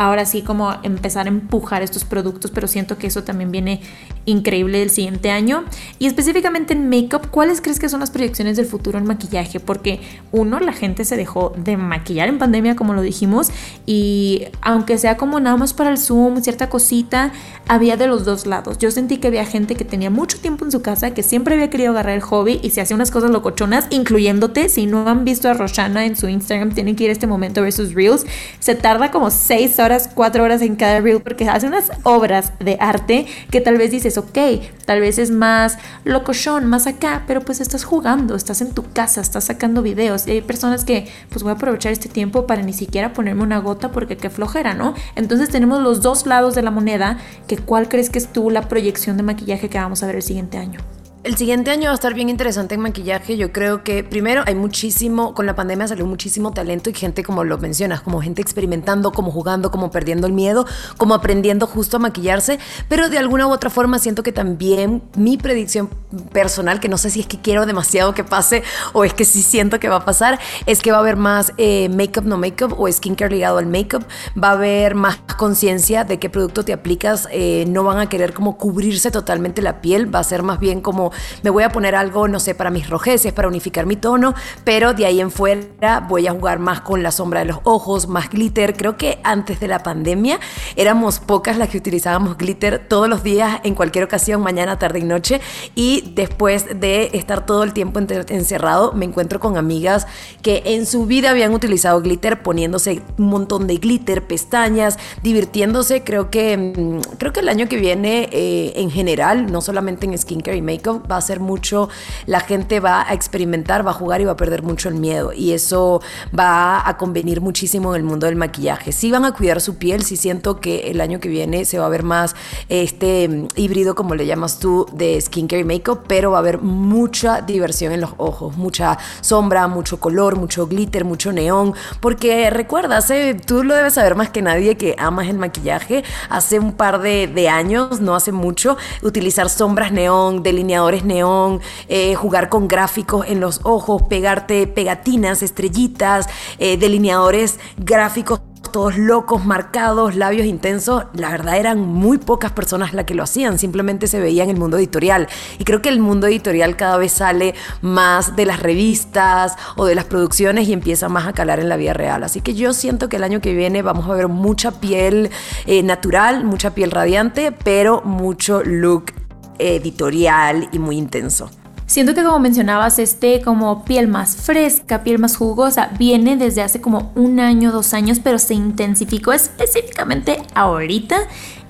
ahora 0.00 0.24
sí 0.24 0.40
como 0.40 0.72
empezar 0.82 1.26
a 1.26 1.28
empujar 1.28 1.82
estos 1.82 2.04
productos, 2.04 2.50
pero 2.50 2.66
siento 2.66 2.96
que 2.96 3.06
eso 3.06 3.22
también 3.22 3.52
viene 3.52 3.82
increíble 4.24 4.82
el 4.82 4.88
siguiente 4.88 5.30
año. 5.30 5.64
Y 5.98 6.06
específicamente 6.06 6.72
en 6.72 6.88
makeup, 6.88 7.30
¿cuáles 7.30 7.60
crees 7.60 7.78
que 7.78 7.90
son 7.90 8.00
las 8.00 8.10
proyecciones 8.10 8.56
del 8.56 8.64
futuro 8.64 8.98
en 8.98 9.04
maquillaje? 9.04 9.60
Porque 9.60 10.00
uno, 10.32 10.58
la 10.58 10.72
gente 10.72 11.04
se 11.04 11.18
dejó 11.18 11.52
de 11.54 11.76
maquillar 11.76 12.30
en 12.30 12.38
pandemia, 12.38 12.76
como 12.76 12.94
lo 12.94 13.02
dijimos, 13.02 13.50
y 13.84 14.46
aunque 14.62 14.96
sea 14.96 15.18
como 15.18 15.38
nada 15.38 15.58
más 15.58 15.74
para 15.74 15.90
el 15.90 15.98
Zoom, 15.98 16.40
cierta 16.40 16.70
cosita, 16.70 17.32
había 17.68 17.98
de 17.98 18.06
los 18.06 18.24
dos 18.24 18.46
lados. 18.46 18.78
Yo 18.78 18.90
sentí 18.90 19.18
que 19.18 19.28
había 19.28 19.44
gente 19.44 19.74
que 19.74 19.84
tenía 19.84 20.08
mucho 20.08 20.38
tiempo 20.38 20.64
en 20.64 20.72
su 20.72 20.80
casa, 20.80 21.12
que 21.12 21.22
siempre 21.22 21.56
había 21.56 21.68
querido 21.68 21.90
agarrar 21.90 22.14
el 22.14 22.22
hobby 22.22 22.58
y 22.62 22.70
se 22.70 22.80
hacía 22.80 22.96
unas 22.96 23.10
cosas 23.10 23.30
locochonas, 23.30 23.86
incluyéndote. 23.90 24.70
Si 24.70 24.86
no 24.86 25.06
han 25.06 25.26
visto 25.26 25.50
a 25.50 25.52
Roshana 25.52 26.06
en 26.06 26.16
su 26.16 26.26
Instagram, 26.26 26.72
tienen 26.72 26.96
que 26.96 27.04
ir 27.04 27.10
a 27.10 27.12
este 27.12 27.26
momento 27.26 27.60
a 27.60 27.64
ver 27.64 27.72
sus 27.74 27.92
reels. 27.92 28.24
Se 28.60 28.74
tarda 28.74 29.10
como 29.10 29.30
seis 29.30 29.78
cuatro 30.14 30.44
horas 30.44 30.62
en 30.62 30.76
cada 30.76 31.00
reel, 31.00 31.20
porque 31.20 31.48
hace 31.48 31.66
unas 31.66 31.90
obras 32.02 32.52
de 32.60 32.76
arte 32.80 33.26
que 33.50 33.60
tal 33.60 33.76
vez 33.76 33.90
dices, 33.90 34.16
ok, 34.18 34.38
tal 34.84 35.00
vez 35.00 35.18
es 35.18 35.30
más 35.30 35.78
locochón, 36.04 36.66
más 36.66 36.86
acá, 36.86 37.24
pero 37.26 37.40
pues 37.40 37.60
estás 37.60 37.84
jugando, 37.84 38.34
estás 38.34 38.60
en 38.60 38.72
tu 38.72 38.90
casa, 38.92 39.20
estás 39.20 39.44
sacando 39.44 39.82
videos. 39.82 40.26
Y 40.26 40.32
hay 40.32 40.40
personas 40.40 40.84
que, 40.84 41.08
pues 41.28 41.42
voy 41.42 41.50
a 41.50 41.54
aprovechar 41.54 41.92
este 41.92 42.08
tiempo 42.08 42.46
para 42.46 42.62
ni 42.62 42.72
siquiera 42.72 43.12
ponerme 43.12 43.42
una 43.42 43.58
gota 43.58 43.90
porque 43.90 44.16
qué 44.16 44.30
flojera, 44.30 44.74
¿no? 44.74 44.94
Entonces 45.16 45.48
tenemos 45.50 45.82
los 45.82 46.02
dos 46.02 46.26
lados 46.26 46.54
de 46.54 46.62
la 46.62 46.70
moneda, 46.70 47.18
que 47.46 47.58
cuál 47.58 47.88
crees 47.88 48.10
que 48.10 48.18
es 48.18 48.32
tú 48.32 48.50
la 48.50 48.68
proyección 48.68 49.16
de 49.16 49.22
maquillaje 49.22 49.68
que 49.68 49.78
vamos 49.78 50.02
a 50.02 50.06
ver 50.06 50.16
el 50.16 50.22
siguiente 50.22 50.58
año. 50.58 50.80
El 51.22 51.36
siguiente 51.36 51.70
año 51.70 51.84
va 51.84 51.90
a 51.90 51.94
estar 51.94 52.14
bien 52.14 52.30
interesante 52.30 52.74
en 52.74 52.80
maquillaje. 52.80 53.36
Yo 53.36 53.52
creo 53.52 53.84
que 53.84 54.02
primero 54.02 54.42
hay 54.46 54.54
muchísimo, 54.54 55.34
con 55.34 55.44
la 55.44 55.54
pandemia 55.54 55.86
salió 55.86 56.06
muchísimo 56.06 56.52
talento 56.52 56.88
y 56.88 56.94
gente 56.94 57.22
como 57.22 57.44
lo 57.44 57.58
mencionas, 57.58 58.00
como 58.00 58.22
gente 58.22 58.40
experimentando, 58.40 59.12
como 59.12 59.30
jugando, 59.30 59.70
como 59.70 59.90
perdiendo 59.90 60.26
el 60.26 60.32
miedo, 60.32 60.64
como 60.96 61.12
aprendiendo 61.12 61.66
justo 61.66 61.98
a 61.98 62.00
maquillarse. 62.00 62.58
Pero 62.88 63.10
de 63.10 63.18
alguna 63.18 63.46
u 63.46 63.50
otra 63.50 63.68
forma 63.68 63.98
siento 63.98 64.22
que 64.22 64.32
también 64.32 65.02
mi 65.14 65.36
predicción 65.36 65.90
personal, 66.32 66.80
que 66.80 66.88
no 66.88 66.96
sé 66.96 67.10
si 67.10 67.20
es 67.20 67.26
que 67.26 67.38
quiero 67.38 67.66
demasiado 67.66 68.14
que 68.14 68.24
pase 68.24 68.62
o 68.94 69.04
es 69.04 69.12
que 69.12 69.26
sí 69.26 69.42
siento 69.42 69.78
que 69.78 69.90
va 69.90 69.96
a 69.96 70.04
pasar, 70.06 70.38
es 70.64 70.80
que 70.80 70.90
va 70.90 70.96
a 70.96 71.00
haber 71.00 71.16
más 71.16 71.52
eh, 71.58 71.90
make-up 71.90 72.24
no 72.24 72.38
make-up 72.38 72.74
o 72.78 72.90
skincare 72.90 73.30
ligado 73.30 73.58
al 73.58 73.66
make-up. 73.66 74.06
Va 74.42 74.48
a 74.48 74.52
haber 74.52 74.94
más 74.94 75.18
conciencia 75.36 76.04
de 76.04 76.18
qué 76.18 76.30
producto 76.30 76.64
te 76.64 76.72
aplicas. 76.72 77.28
Eh, 77.30 77.66
no 77.68 77.84
van 77.84 77.98
a 77.98 78.08
querer 78.08 78.32
como 78.32 78.56
cubrirse 78.56 79.10
totalmente 79.10 79.60
la 79.60 79.82
piel. 79.82 80.12
Va 80.12 80.20
a 80.20 80.24
ser 80.24 80.42
más 80.42 80.58
bien 80.58 80.80
como 80.80 81.09
me 81.42 81.50
voy 81.50 81.62
a 81.62 81.70
poner 81.70 81.94
algo, 81.94 82.28
no 82.28 82.40
sé, 82.40 82.54
para 82.54 82.70
mis 82.70 82.88
rojeces, 82.88 83.32
para 83.32 83.48
unificar 83.48 83.86
mi 83.86 83.96
tono, 83.96 84.34
pero 84.64 84.94
de 84.94 85.06
ahí 85.06 85.20
en 85.20 85.30
fuera 85.30 86.00
voy 86.08 86.26
a 86.26 86.32
jugar 86.32 86.58
más 86.58 86.80
con 86.80 87.02
la 87.02 87.10
sombra 87.10 87.40
de 87.40 87.46
los 87.46 87.58
ojos, 87.64 88.08
más 88.08 88.30
glitter. 88.30 88.76
Creo 88.76 88.96
que 88.96 89.18
antes 89.22 89.60
de 89.60 89.68
la 89.68 89.82
pandemia 89.82 90.40
éramos 90.76 91.20
pocas 91.20 91.56
las 91.56 91.68
que 91.68 91.78
utilizábamos 91.78 92.36
glitter 92.36 92.86
todos 92.88 93.08
los 93.08 93.22
días, 93.22 93.60
en 93.64 93.74
cualquier 93.74 94.04
ocasión, 94.04 94.42
mañana, 94.42 94.78
tarde 94.78 95.00
y 95.00 95.04
noche. 95.04 95.40
Y 95.74 96.12
después 96.14 96.66
de 96.80 97.10
estar 97.12 97.46
todo 97.46 97.62
el 97.62 97.72
tiempo 97.72 98.00
encerrado, 98.00 98.92
me 98.92 99.04
encuentro 99.04 99.40
con 99.40 99.56
amigas 99.56 100.06
que 100.42 100.62
en 100.64 100.86
su 100.86 101.06
vida 101.06 101.30
habían 101.30 101.52
utilizado 101.52 102.00
glitter, 102.00 102.42
poniéndose 102.42 103.02
un 103.18 103.26
montón 103.26 103.66
de 103.66 103.76
glitter, 103.76 104.26
pestañas, 104.26 104.98
divirtiéndose. 105.22 106.02
Creo 106.04 106.30
que, 106.30 106.56
mm, 106.56 107.16
creo 107.18 107.32
que 107.32 107.40
el 107.40 107.48
año 107.48 107.68
que 107.68 107.76
viene, 107.76 108.28
eh, 108.32 108.72
en 108.76 108.90
general, 108.90 109.50
no 109.50 109.60
solamente 109.60 110.06
en 110.06 110.16
skincare 110.16 110.56
y 110.56 110.62
makeup, 110.62 110.99
va 111.10 111.16
a 111.16 111.20
ser 111.20 111.40
mucho, 111.40 111.88
la 112.26 112.40
gente 112.40 112.80
va 112.80 113.08
a 113.08 113.14
experimentar, 113.14 113.86
va 113.86 113.90
a 113.90 113.94
jugar 113.94 114.20
y 114.20 114.24
va 114.24 114.32
a 114.32 114.36
perder 114.36 114.62
mucho 114.62 114.88
el 114.88 114.94
miedo. 114.94 115.32
Y 115.32 115.52
eso 115.52 116.00
va 116.36 116.86
a 116.88 116.96
convenir 116.96 117.40
muchísimo 117.40 117.94
en 117.94 118.00
el 118.00 118.06
mundo 118.06 118.26
del 118.26 118.36
maquillaje. 118.36 118.92
Si 118.92 119.10
van 119.10 119.24
a 119.24 119.32
cuidar 119.32 119.60
su 119.60 119.76
piel, 119.76 120.02
si 120.02 120.16
siento 120.16 120.60
que 120.60 120.90
el 120.90 121.00
año 121.00 121.20
que 121.20 121.28
viene 121.28 121.64
se 121.64 121.78
va 121.78 121.86
a 121.86 121.88
ver 121.88 122.02
más 122.02 122.34
este 122.68 123.48
híbrido, 123.56 123.94
como 123.94 124.14
le 124.14 124.26
llamas 124.26 124.58
tú, 124.58 124.86
de 124.92 125.20
skincare 125.20 125.62
y 125.62 125.64
makeup, 125.64 126.00
pero 126.06 126.32
va 126.32 126.38
a 126.38 126.40
haber 126.40 126.60
mucha 126.60 127.40
diversión 127.40 127.92
en 127.92 128.00
los 128.00 128.10
ojos, 128.16 128.56
mucha 128.56 128.98
sombra, 129.20 129.68
mucho 129.68 130.00
color, 130.00 130.36
mucho 130.36 130.66
glitter, 130.66 131.04
mucho 131.04 131.32
neón. 131.32 131.74
Porque 132.00 132.50
recuerda, 132.50 132.98
hace, 132.98 133.34
tú 133.34 133.62
lo 133.62 133.74
debes 133.74 133.94
saber 133.94 134.14
más 134.14 134.30
que 134.30 134.42
nadie 134.42 134.76
que 134.76 134.96
amas 134.98 135.28
el 135.28 135.38
maquillaje. 135.38 136.04
Hace 136.28 136.58
un 136.58 136.72
par 136.72 137.00
de, 137.00 137.26
de 137.26 137.48
años, 137.48 138.00
no 138.00 138.14
hace 138.14 138.32
mucho, 138.32 138.76
utilizar 139.02 139.48
sombras 139.48 139.92
neón, 139.92 140.42
delineadores 140.42 140.89
neón, 141.04 141.60
eh, 141.88 142.14
jugar 142.14 142.48
con 142.48 142.68
gráficos 142.68 143.26
en 143.26 143.40
los 143.40 143.60
ojos, 143.64 144.02
pegarte 144.08 144.66
pegatinas, 144.66 145.42
estrellitas, 145.42 146.26
eh, 146.58 146.76
delineadores 146.76 147.58
gráficos 147.76 148.40
todos 148.70 148.96
locos, 148.96 149.44
marcados, 149.44 150.14
labios 150.14 150.46
intensos, 150.46 151.04
la 151.14 151.30
verdad 151.30 151.56
eran 151.56 151.80
muy 151.80 152.18
pocas 152.18 152.52
personas 152.52 152.94
las 152.94 153.04
que 153.04 153.14
lo 153.14 153.24
hacían, 153.24 153.58
simplemente 153.58 154.06
se 154.06 154.20
veía 154.20 154.44
en 154.44 154.50
el 154.50 154.56
mundo 154.56 154.76
editorial. 154.76 155.28
Y 155.58 155.64
creo 155.64 155.82
que 155.82 155.88
el 155.88 156.00
mundo 156.00 156.26
editorial 156.26 156.76
cada 156.76 156.96
vez 156.96 157.12
sale 157.12 157.54
más 157.82 158.36
de 158.36 158.46
las 158.46 158.60
revistas 158.60 159.56
o 159.76 159.86
de 159.86 159.94
las 159.94 160.04
producciones 160.04 160.68
y 160.68 160.72
empieza 160.72 161.08
más 161.08 161.26
a 161.26 161.32
calar 161.32 161.60
en 161.60 161.68
la 161.68 161.76
vida 161.76 161.92
real. 161.92 162.22
Así 162.22 162.40
que 162.40 162.54
yo 162.54 162.72
siento 162.72 163.08
que 163.08 163.16
el 163.16 163.24
año 163.24 163.40
que 163.40 163.54
viene 163.54 163.82
vamos 163.82 164.08
a 164.08 164.14
ver 164.14 164.28
mucha 164.28 164.72
piel 164.72 165.30
eh, 165.66 165.82
natural, 165.82 166.44
mucha 166.44 166.70
piel 166.74 166.90
radiante, 166.90 167.52
pero 167.52 168.02
mucho 168.02 168.62
look 168.62 169.19
editorial 169.60 170.68
y 170.72 170.78
muy 170.78 170.96
intenso. 170.96 171.50
Siento 171.86 172.14
que 172.14 172.22
como 172.22 172.38
mencionabas, 172.38 173.00
este 173.00 173.42
como 173.42 173.84
piel 173.84 174.06
más 174.06 174.36
fresca, 174.36 175.02
piel 175.02 175.18
más 175.18 175.36
jugosa, 175.36 175.90
viene 175.98 176.36
desde 176.36 176.62
hace 176.62 176.80
como 176.80 177.10
un 177.16 177.40
año, 177.40 177.72
dos 177.72 177.94
años, 177.94 178.20
pero 178.22 178.38
se 178.38 178.54
intensificó 178.54 179.32
específicamente 179.32 180.40
ahorita. 180.54 181.16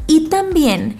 Y 0.07 0.29
también 0.29 0.97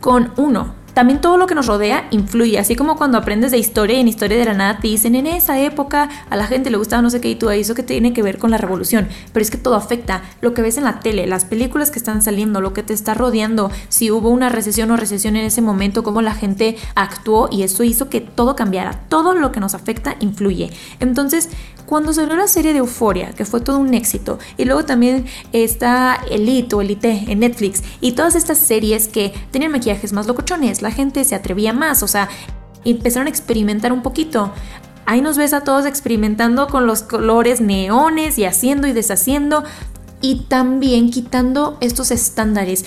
con 0.00 0.32
uno, 0.36 0.74
también 0.94 1.20
todo 1.20 1.36
lo 1.36 1.46
que 1.46 1.54
nos 1.54 1.66
rodea 1.66 2.06
influye, 2.10 2.58
así 2.58 2.76
como 2.76 2.96
cuando 2.96 3.18
aprendes 3.18 3.50
de 3.50 3.58
historia 3.58 3.96
y 3.96 4.00
en 4.00 4.08
historia 4.08 4.38
de 4.38 4.44
la 4.44 4.54
nada 4.54 4.78
te 4.78 4.88
dicen 4.88 5.14
en 5.14 5.26
esa 5.26 5.60
época 5.60 6.08
a 6.30 6.36
la 6.36 6.46
gente 6.46 6.70
le 6.70 6.76
gustaba 6.76 7.02
no 7.02 7.10
sé 7.10 7.20
qué 7.20 7.30
y 7.30 7.34
tú 7.34 7.50
eso 7.50 7.74
que 7.74 7.82
tiene 7.82 8.12
que 8.12 8.22
ver 8.22 8.38
con 8.38 8.50
la 8.50 8.58
revolución, 8.58 9.08
pero 9.32 9.42
es 9.42 9.50
que 9.50 9.58
todo 9.58 9.74
afecta, 9.74 10.22
lo 10.40 10.54
que 10.54 10.62
ves 10.62 10.78
en 10.78 10.84
la 10.84 11.00
tele, 11.00 11.26
las 11.26 11.44
películas 11.44 11.90
que 11.90 11.98
están 11.98 12.22
saliendo, 12.22 12.60
lo 12.60 12.72
que 12.72 12.82
te 12.82 12.92
está 12.94 13.14
rodeando, 13.14 13.70
si 13.88 14.10
hubo 14.10 14.30
una 14.30 14.48
recesión 14.48 14.90
o 14.90 14.96
recesión 14.96 15.36
en 15.36 15.44
ese 15.44 15.60
momento, 15.60 16.02
cómo 16.02 16.22
la 16.22 16.34
gente 16.34 16.76
actuó 16.94 17.48
y 17.50 17.62
eso 17.62 17.84
hizo 17.84 18.08
que 18.08 18.20
todo 18.20 18.56
cambiara, 18.56 19.00
todo 19.08 19.34
lo 19.34 19.52
que 19.52 19.60
nos 19.60 19.74
afecta 19.74 20.16
influye. 20.20 20.70
Entonces, 21.00 21.48
cuando 21.86 22.12
salió 22.12 22.36
la 22.36 22.48
serie 22.48 22.72
de 22.72 22.78
Euforia, 22.78 23.32
que 23.32 23.44
fue 23.44 23.60
todo 23.60 23.78
un 23.78 23.94
éxito, 23.94 24.38
y 24.56 24.64
luego 24.64 24.84
también 24.84 25.26
está 25.52 26.18
Elite 26.30 26.74
o 26.74 26.82
Elite 26.82 27.24
en 27.28 27.40
Netflix, 27.40 27.82
y 28.00 28.12
todas 28.12 28.34
estas 28.34 28.58
series 28.58 29.08
que 29.08 29.32
tenían 29.50 29.72
maquillajes 29.72 30.12
más 30.12 30.26
locochones, 30.26 30.82
la 30.82 30.90
gente 30.90 31.24
se 31.24 31.34
atrevía 31.34 31.72
más, 31.72 32.02
o 32.02 32.08
sea, 32.08 32.28
empezaron 32.84 33.26
a 33.26 33.30
experimentar 33.30 33.92
un 33.92 34.02
poquito. 34.02 34.52
Ahí 35.06 35.20
nos 35.20 35.36
ves 35.36 35.52
a 35.52 35.62
todos 35.62 35.84
experimentando 35.84 36.66
con 36.68 36.86
los 36.86 37.02
colores 37.02 37.60
neones 37.60 38.38
y 38.38 38.44
haciendo 38.44 38.86
y 38.86 38.92
deshaciendo 38.92 39.64
y 40.22 40.46
también 40.48 41.10
quitando 41.10 41.76
estos 41.82 42.10
estándares 42.10 42.86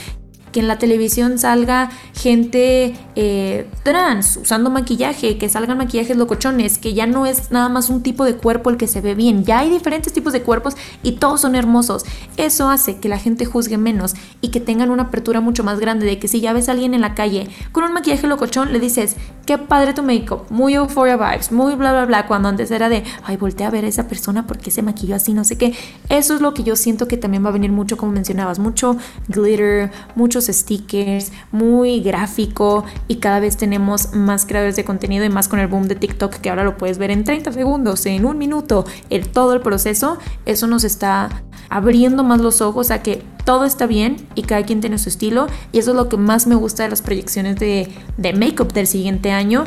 que 0.58 0.62
en 0.62 0.68
la 0.68 0.80
televisión 0.80 1.38
salga 1.38 1.92
gente 2.16 2.96
eh, 3.16 3.70
trans 3.84 4.40
usando 4.42 4.72
maquillaje, 4.72 5.38
que 5.38 5.50
salgan 5.50 5.78
maquillajes 5.78 6.18
locochones, 6.18 6.80
que 6.80 6.96
ya 6.96 7.06
no 7.06 7.28
es 7.28 7.52
nada 7.52 7.70
más 7.70 7.92
un 7.92 8.02
tipo 8.02 8.26
de 8.26 8.38
cuerpo 8.38 8.72
el 8.72 8.78
que 8.78 8.88
se 8.88 9.00
ve 9.00 9.14
bien, 9.14 9.46
ya 9.46 9.60
hay 9.60 9.70
diferentes 9.70 10.12
tipos 10.14 10.34
de 10.34 10.42
cuerpos 10.42 10.74
y 11.04 11.12
todos 11.12 11.42
son 11.42 11.54
hermosos. 11.54 12.06
Eso 12.38 12.72
hace 12.72 12.98
que 12.98 13.08
la 13.08 13.20
gente 13.20 13.46
juzgue 13.46 13.78
menos 13.78 14.16
y 14.42 14.48
que 14.48 14.60
tengan 14.60 14.90
una 14.90 15.04
apertura 15.04 15.42
mucho 15.42 15.64
más 15.64 15.80
grande 15.80 16.08
de 16.08 16.18
que 16.18 16.28
si 16.28 16.42
ya 16.42 16.54
ves 16.54 16.70
a 16.70 16.72
alguien 16.72 16.96
en 16.96 17.02
la 17.02 17.14
calle 17.14 17.48
con 17.72 17.84
un 17.84 17.94
maquillaje 17.94 18.26
locochón, 18.26 18.74
le 18.74 18.80
dices, 18.80 19.16
qué 19.46 19.60
padre 19.60 19.94
tu 19.94 20.02
make-up, 20.02 20.46
muy 20.50 20.74
euphoria 20.74 21.18
vibes, 21.18 21.52
muy 21.52 21.76
bla 21.76 21.92
bla 21.92 22.06
bla, 22.06 22.26
cuando 22.26 22.50
antes 22.50 22.72
era 22.72 22.90
de, 22.90 23.04
ay, 23.24 23.38
voltea 23.38 23.68
a 23.68 23.70
ver 23.70 23.86
a 23.86 23.88
esa 23.90 24.08
persona 24.08 24.48
porque 24.48 24.72
se 24.72 24.82
maquilló 24.82 25.16
así, 25.16 25.34
no 25.34 25.44
sé 25.44 25.56
qué. 25.56 25.76
Eso 26.10 26.34
es 26.34 26.42
lo 26.42 26.56
que 26.56 26.64
yo 26.64 26.76
siento 26.76 27.08
que 27.08 27.18
también 27.18 27.46
va 27.46 27.50
a 27.50 27.54
venir 27.54 27.72
mucho, 27.72 27.96
como 27.96 28.12
mencionabas, 28.12 28.58
mucho 28.58 28.98
glitter, 29.28 29.92
mucho 30.16 30.42
stickers, 30.48 31.32
muy 31.52 32.02
gráfico 32.02 32.86
y 33.08 33.18
cada 33.18 33.40
vez 33.40 33.58
tenemos 33.58 34.14
más 34.14 34.46
creadores 34.46 34.76
de 34.76 34.86
contenido 34.86 35.26
y 35.26 35.30
más 35.30 35.48
con 35.48 35.60
el 35.60 35.68
boom 35.68 35.88
de 35.88 35.96
TikTok 35.96 36.36
que 36.36 36.50
ahora 36.50 36.64
lo 36.64 36.78
puedes 36.78 36.98
ver 36.98 37.12
en 37.12 37.24
30 37.24 37.52
segundos, 37.52 38.06
en 38.06 38.26
un 38.26 38.38
minuto, 38.38 38.86
el, 39.10 39.30
todo 39.30 39.54
el 39.54 39.62
proceso, 39.62 40.18
eso 40.46 40.68
nos 40.68 40.84
está 40.84 41.44
abriendo 41.70 42.24
más 42.24 42.40
los 42.42 42.62
ojos 42.62 42.92
a 42.92 43.02
que 43.02 43.24
todo 43.46 43.66
está 43.66 43.88
bien 43.88 44.18
y 44.36 44.44
cada 44.44 44.64
quien 44.64 44.82
tiene 44.82 44.98
su 44.98 45.10
estilo 45.10 45.48
y 45.72 45.80
eso 45.80 45.92
es 45.92 45.98
lo 45.98 46.10
que 46.10 46.18
más 46.18 46.48
me 46.48 46.56
gusta 46.56 46.84
de 46.84 46.90
las 46.90 47.02
proyecciones 47.02 47.58
de, 47.58 47.90
de 48.18 48.34
make-up 48.34 48.74
del 48.74 48.88
siguiente 48.88 49.32
año 49.32 49.66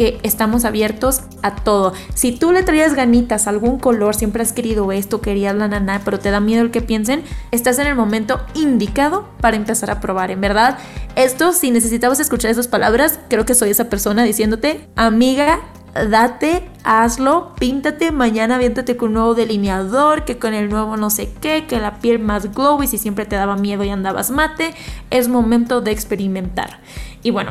que 0.00 0.18
estamos 0.22 0.64
abiertos 0.64 1.20
a 1.42 1.56
todo. 1.56 1.92
Si 2.14 2.32
tú 2.32 2.52
le 2.52 2.62
traías 2.62 2.94
ganitas 2.94 3.46
a 3.46 3.50
algún 3.50 3.78
color, 3.78 4.14
siempre 4.14 4.42
has 4.42 4.54
querido 4.54 4.92
esto, 4.92 5.20
querías 5.20 5.54
la 5.54 5.68
nana, 5.68 6.00
pero 6.02 6.18
te 6.18 6.30
da 6.30 6.40
miedo 6.40 6.62
el 6.62 6.70
que 6.70 6.80
piensen, 6.80 7.22
estás 7.50 7.78
en 7.78 7.86
el 7.86 7.96
momento 7.96 8.40
indicado 8.54 9.28
para 9.42 9.58
empezar 9.58 9.90
a 9.90 10.00
probar. 10.00 10.30
En 10.30 10.40
verdad, 10.40 10.78
esto, 11.16 11.52
si 11.52 11.70
necesitabas 11.70 12.18
escuchar 12.18 12.50
esas 12.50 12.66
palabras, 12.66 13.20
creo 13.28 13.44
que 13.44 13.54
soy 13.54 13.68
esa 13.68 13.90
persona 13.90 14.24
diciéndote, 14.24 14.88
amiga, 14.96 15.60
date, 15.92 16.66
hazlo, 16.82 17.54
píntate, 17.60 18.10
mañana 18.10 18.56
viéntate 18.56 18.96
con 18.96 19.08
un 19.08 19.14
nuevo 19.16 19.34
delineador, 19.34 20.24
que 20.24 20.38
con 20.38 20.54
el 20.54 20.70
nuevo 20.70 20.96
no 20.96 21.10
sé 21.10 21.30
qué, 21.42 21.66
que 21.66 21.78
la 21.78 21.98
piel 21.98 22.20
más 22.20 22.54
glowy, 22.54 22.86
si 22.86 22.96
siempre 22.96 23.26
te 23.26 23.36
daba 23.36 23.56
miedo 23.56 23.84
y 23.84 23.90
andabas 23.90 24.30
mate, 24.30 24.72
es 25.10 25.28
momento 25.28 25.82
de 25.82 25.90
experimentar. 25.90 26.80
Y 27.22 27.32
bueno, 27.32 27.50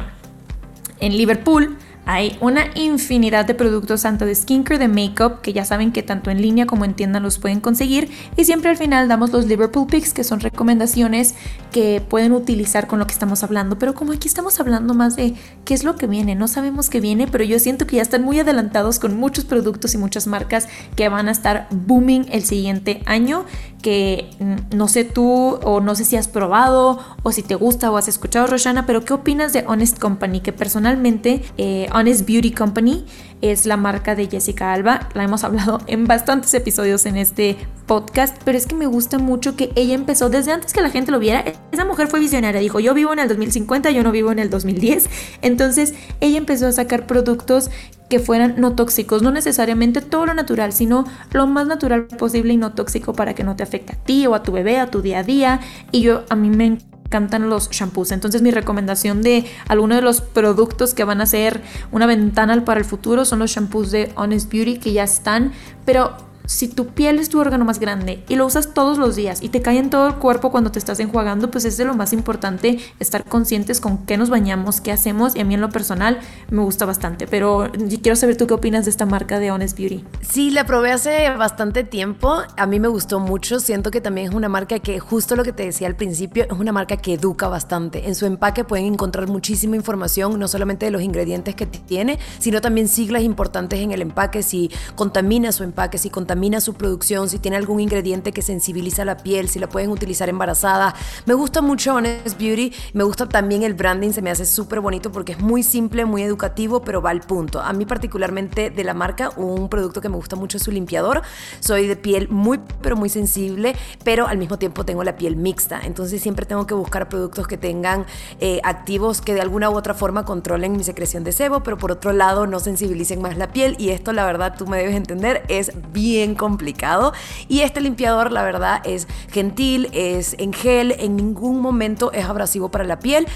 en 0.99 1.15
Liverpool 1.15 1.77
hay 2.11 2.35
una 2.41 2.71
infinidad 2.73 3.45
de 3.45 3.53
productos 3.53 4.01
tanto 4.01 4.25
de 4.25 4.33
skincare, 4.33 4.79
de 4.79 4.87
makeup, 4.87 5.41
que 5.41 5.53
ya 5.53 5.63
saben 5.63 5.91
que 5.91 6.01
tanto 6.01 6.31
en 6.31 6.41
línea 6.41 6.65
como 6.65 6.83
en 6.83 6.95
tienda 6.95 7.19
los 7.19 7.37
pueden 7.37 7.59
conseguir. 7.59 8.09
Y 8.35 8.45
siempre 8.45 8.71
al 8.71 8.77
final 8.77 9.07
damos 9.07 9.29
los 9.29 9.45
Liverpool 9.45 9.85
Picks, 9.85 10.11
que 10.11 10.23
son 10.23 10.39
recomendaciones 10.39 11.35
que 11.71 12.01
pueden 12.01 12.31
utilizar 12.31 12.87
con 12.87 12.97
lo 12.97 13.05
que 13.05 13.13
estamos 13.13 13.43
hablando. 13.43 13.77
Pero 13.77 13.93
como 13.93 14.11
aquí 14.11 14.27
estamos 14.27 14.59
hablando 14.59 14.95
más 14.95 15.15
de 15.15 15.35
qué 15.65 15.75
es 15.75 15.83
lo 15.83 15.97
que 15.97 16.07
viene, 16.07 16.33
no 16.33 16.47
sabemos 16.47 16.89
qué 16.89 16.99
viene, 16.99 17.27
pero 17.27 17.43
yo 17.43 17.59
siento 17.59 17.85
que 17.85 17.97
ya 17.97 18.01
están 18.01 18.23
muy 18.23 18.39
adelantados 18.39 18.97
con 18.97 19.15
muchos 19.15 19.45
productos 19.45 19.93
y 19.93 19.99
muchas 19.99 20.25
marcas 20.25 20.67
que 20.95 21.09
van 21.09 21.27
a 21.27 21.31
estar 21.31 21.67
booming 21.69 22.25
el 22.31 22.43
siguiente 22.43 23.03
año 23.05 23.45
que 23.81 24.29
no 24.75 24.87
sé 24.87 25.05
tú 25.05 25.57
o 25.63 25.79
no 25.79 25.95
sé 25.95 26.05
si 26.05 26.17
has 26.17 26.27
probado 26.27 26.99
o 27.23 27.31
si 27.31 27.43
te 27.43 27.55
gusta 27.55 27.89
o 27.91 27.97
has 27.97 28.07
escuchado 28.07 28.47
Roshana, 28.47 28.85
pero 28.85 29.05
¿qué 29.05 29.13
opinas 29.13 29.53
de 29.53 29.63
Honest 29.67 29.99
Company? 29.99 30.41
Que 30.41 30.51
personalmente 30.51 31.43
eh, 31.57 31.87
Honest 31.99 32.25
Beauty 32.25 32.51
Company 32.51 33.03
es 33.41 33.65
la 33.65 33.75
marca 33.75 34.15
de 34.15 34.27
Jessica 34.27 34.73
Alba. 34.73 35.09
La 35.13 35.23
hemos 35.23 35.43
hablado 35.43 35.79
en 35.87 36.05
bastantes 36.07 36.53
episodios 36.53 37.05
en 37.05 37.17
este 37.17 37.57
podcast, 37.87 38.37
pero 38.45 38.57
es 38.57 38.65
que 38.65 38.75
me 38.75 38.85
gusta 38.85 39.19
mucho 39.19 39.55
que 39.57 39.71
ella 39.75 39.95
empezó 39.95 40.29
desde 40.29 40.53
antes 40.53 40.71
que 40.71 40.81
la 40.81 40.89
gente 40.89 41.11
lo 41.11 41.19
viera. 41.19 41.43
Esa 41.71 41.83
mujer 41.83 42.07
fue 42.07 42.19
visionaria, 42.19 42.61
dijo, 42.61 42.79
yo 42.79 42.93
vivo 42.93 43.11
en 43.11 43.19
el 43.19 43.27
2050, 43.27 43.91
yo 43.91 44.03
no 44.03 44.11
vivo 44.11 44.31
en 44.31 44.39
el 44.39 44.49
2010. 44.49 45.09
Entonces 45.41 45.93
ella 46.21 46.37
empezó 46.37 46.67
a 46.67 46.71
sacar 46.71 47.05
productos 47.05 47.69
que 48.09 48.19
fueran 48.19 48.55
no 48.57 48.75
tóxicos, 48.75 49.21
no 49.21 49.31
necesariamente 49.31 50.01
todo 50.01 50.25
lo 50.25 50.33
natural, 50.33 50.73
sino 50.73 51.05
lo 51.31 51.47
más 51.47 51.67
natural 51.67 52.07
posible 52.07 52.53
y 52.53 52.57
no 52.57 52.73
tóxico 52.73 53.13
para 53.13 53.35
que 53.35 53.43
no 53.43 53.55
te 53.55 53.63
afecte 53.63 53.93
a 53.93 53.97
ti 53.97 54.25
o 54.25 54.35
a 54.35 54.43
tu 54.43 54.51
bebé, 54.51 54.79
a 54.79 54.89
tu 54.89 55.01
día 55.01 55.19
a 55.19 55.23
día. 55.23 55.59
Y 55.91 56.01
yo, 56.01 56.23
a 56.29 56.35
mí 56.35 56.49
me 56.49 56.77
encantan 57.09 57.49
los 57.49 57.71
shampoos. 57.71 58.11
Entonces 58.11 58.43
mi 58.43 58.51
recomendación 58.51 59.23
de 59.23 59.45
alguno 59.67 59.95
de 59.95 60.01
los 60.03 60.21
productos 60.21 60.93
que 60.93 61.03
van 61.03 61.21
a 61.21 61.25
ser 61.25 61.63
una 61.91 62.05
ventana 62.05 62.63
para 62.63 62.79
el 62.79 62.85
futuro 62.85 63.25
son 63.25 63.39
los 63.39 63.49
shampoos 63.49 63.89
de 63.89 64.11
Honest 64.15 64.51
Beauty 64.51 64.77
que 64.77 64.93
ya 64.93 65.03
están, 65.03 65.51
pero 65.85 66.28
si 66.49 66.67
tu 66.67 66.87
piel 66.87 67.19
es 67.19 67.29
tu 67.29 67.39
órgano 67.39 67.63
más 67.63 67.79
grande 67.79 68.23
y 68.27 68.35
lo 68.35 68.43
usas 68.47 68.73
todos 68.73 68.97
los 68.97 69.15
días 69.15 69.43
y 69.43 69.49
te 69.49 69.61
cae 69.61 69.77
en 69.77 69.91
todo 69.91 70.07
el 70.07 70.15
cuerpo 70.15 70.49
cuando 70.49 70.71
te 70.71 70.79
estás 70.79 70.99
enjuagando, 70.99 71.51
pues 71.51 71.63
es 71.63 71.77
de 71.77 71.85
lo 71.85 71.93
más 71.93 72.11
importante 72.11 72.79
estar 72.99 73.23
conscientes 73.23 73.79
con 73.79 73.99
qué 74.07 74.17
nos 74.17 74.31
bañamos, 74.31 74.81
qué 74.81 74.91
hacemos 74.91 75.35
y 75.35 75.41
a 75.41 75.45
mí 75.45 75.53
en 75.53 75.61
lo 75.61 75.69
personal 75.69 76.19
me 76.49 76.63
gusta 76.63 76.87
bastante. 76.87 77.27
Pero 77.27 77.71
quiero 78.01 78.15
saber 78.15 78.35
tú 78.35 78.47
qué 78.47 78.55
opinas 78.55 78.85
de 78.85 78.91
esta 78.91 79.05
marca 79.05 79.37
de 79.37 79.51
Honest 79.51 79.77
Beauty. 79.77 80.03
Sí, 80.21 80.49
la 80.49 80.65
probé 80.65 80.91
hace 80.91 81.29
bastante 81.29 81.83
tiempo. 81.83 82.41
A 82.57 82.65
mí 82.65 82.79
me 82.79 82.87
gustó 82.87 83.19
mucho. 83.19 83.59
Siento 83.59 83.91
que 83.91 84.01
también 84.01 84.29
es 84.29 84.33
una 84.33 84.49
marca 84.49 84.79
que, 84.79 84.99
justo 84.99 85.35
lo 85.35 85.43
que 85.43 85.53
te 85.53 85.65
decía 85.65 85.85
al 85.85 85.95
principio, 85.95 86.45
es 86.45 86.57
una 86.57 86.71
marca 86.71 86.97
que 86.97 87.13
educa 87.13 87.47
bastante. 87.47 88.07
En 88.07 88.15
su 88.15 88.25
empaque 88.25 88.63
pueden 88.63 88.85
encontrar 88.87 89.27
muchísima 89.27 89.75
información, 89.75 90.39
no 90.39 90.47
solamente 90.47 90.87
de 90.87 90.91
los 90.91 91.03
ingredientes 91.03 91.53
que 91.53 91.67
tiene, 91.67 92.17
sino 92.39 92.59
también 92.59 92.87
siglas 92.87 93.21
importantes 93.21 93.79
en 93.79 93.91
el 93.91 94.01
empaque, 94.01 94.41
si 94.41 94.71
contamina 94.95 95.51
su 95.51 95.63
empaque, 95.63 95.99
si 95.99 96.09
contamina 96.09 96.38
su 96.59 96.73
producción, 96.73 97.29
si 97.29 97.37
tiene 97.37 97.57
algún 97.57 97.79
ingrediente 97.79 98.31
que 98.31 98.41
sensibiliza 98.41 99.05
la 99.05 99.17
piel, 99.17 99.49
si 99.49 99.59
la 99.59 99.69
pueden 99.69 99.91
utilizar 99.91 100.29
embarazada. 100.29 100.95
Me 101.25 101.33
gusta 101.33 101.61
mucho 101.61 101.93
Honest 101.95 102.39
Beauty, 102.39 102.73
me 102.93 103.03
gusta 103.03 103.27
también 103.27 103.63
el 103.63 103.73
branding, 103.73 104.11
se 104.11 104.21
me 104.21 104.31
hace 104.31 104.45
súper 104.45 104.79
bonito 104.79 105.11
porque 105.11 105.33
es 105.33 105.39
muy 105.39 105.63
simple, 105.63 106.05
muy 106.05 106.23
educativo, 106.23 106.81
pero 106.81 107.01
va 107.01 107.11
al 107.11 107.21
punto. 107.21 107.61
A 107.61 107.73
mí 107.73 107.85
particularmente 107.85 108.69
de 108.69 108.83
la 108.83 108.93
marca, 108.93 109.31
un 109.35 109.69
producto 109.69 110.01
que 110.01 110.09
me 110.09 110.15
gusta 110.15 110.35
mucho 110.35 110.57
es 110.57 110.63
su 110.63 110.71
limpiador. 110.71 111.21
Soy 111.59 111.87
de 111.87 111.95
piel 111.95 112.29
muy, 112.29 112.59
pero 112.81 112.95
muy 112.95 113.09
sensible, 113.09 113.75
pero 114.03 114.27
al 114.27 114.37
mismo 114.37 114.57
tiempo 114.57 114.85
tengo 114.85 115.03
la 115.03 115.15
piel 115.15 115.35
mixta. 115.35 115.81
Entonces 115.83 116.21
siempre 116.21 116.45
tengo 116.45 116.65
que 116.65 116.73
buscar 116.73 117.09
productos 117.09 117.47
que 117.47 117.57
tengan 117.57 118.05
eh, 118.39 118.59
activos 118.63 119.21
que 119.21 119.33
de 119.33 119.41
alguna 119.41 119.69
u 119.69 119.75
otra 119.75 119.93
forma 119.93 120.25
controlen 120.25 120.73
mi 120.73 120.83
secreción 120.83 121.23
de 121.23 121.31
sebo, 121.31 121.63
pero 121.63 121.77
por 121.77 121.91
otro 121.91 122.13
lado 122.13 122.47
no 122.47 122.59
sensibilicen 122.59 123.21
más 123.21 123.37
la 123.37 123.51
piel. 123.51 123.75
Y 123.77 123.89
esto, 123.89 124.13
la 124.13 124.25
verdad, 124.25 124.55
tú 124.57 124.67
me 124.67 124.77
debes 124.77 124.95
entender, 124.95 125.43
es 125.47 125.71
bien 125.91 126.28
complicado. 126.35 127.13
Y 127.47 127.61
este 127.61 127.81
limpiador, 127.81 128.31
la 128.31 128.43
verdad, 128.43 128.81
es 128.85 129.07
gentil, 129.31 129.89
es 129.93 130.35
en 130.39 130.53
gel, 130.53 130.95
en 130.99 131.15
ningún 131.15 131.61
momento 131.61 132.11
es 132.11 132.25
abrasivo 132.25 132.69
para 132.69 132.83
la 132.83 132.99
piel 132.99 133.27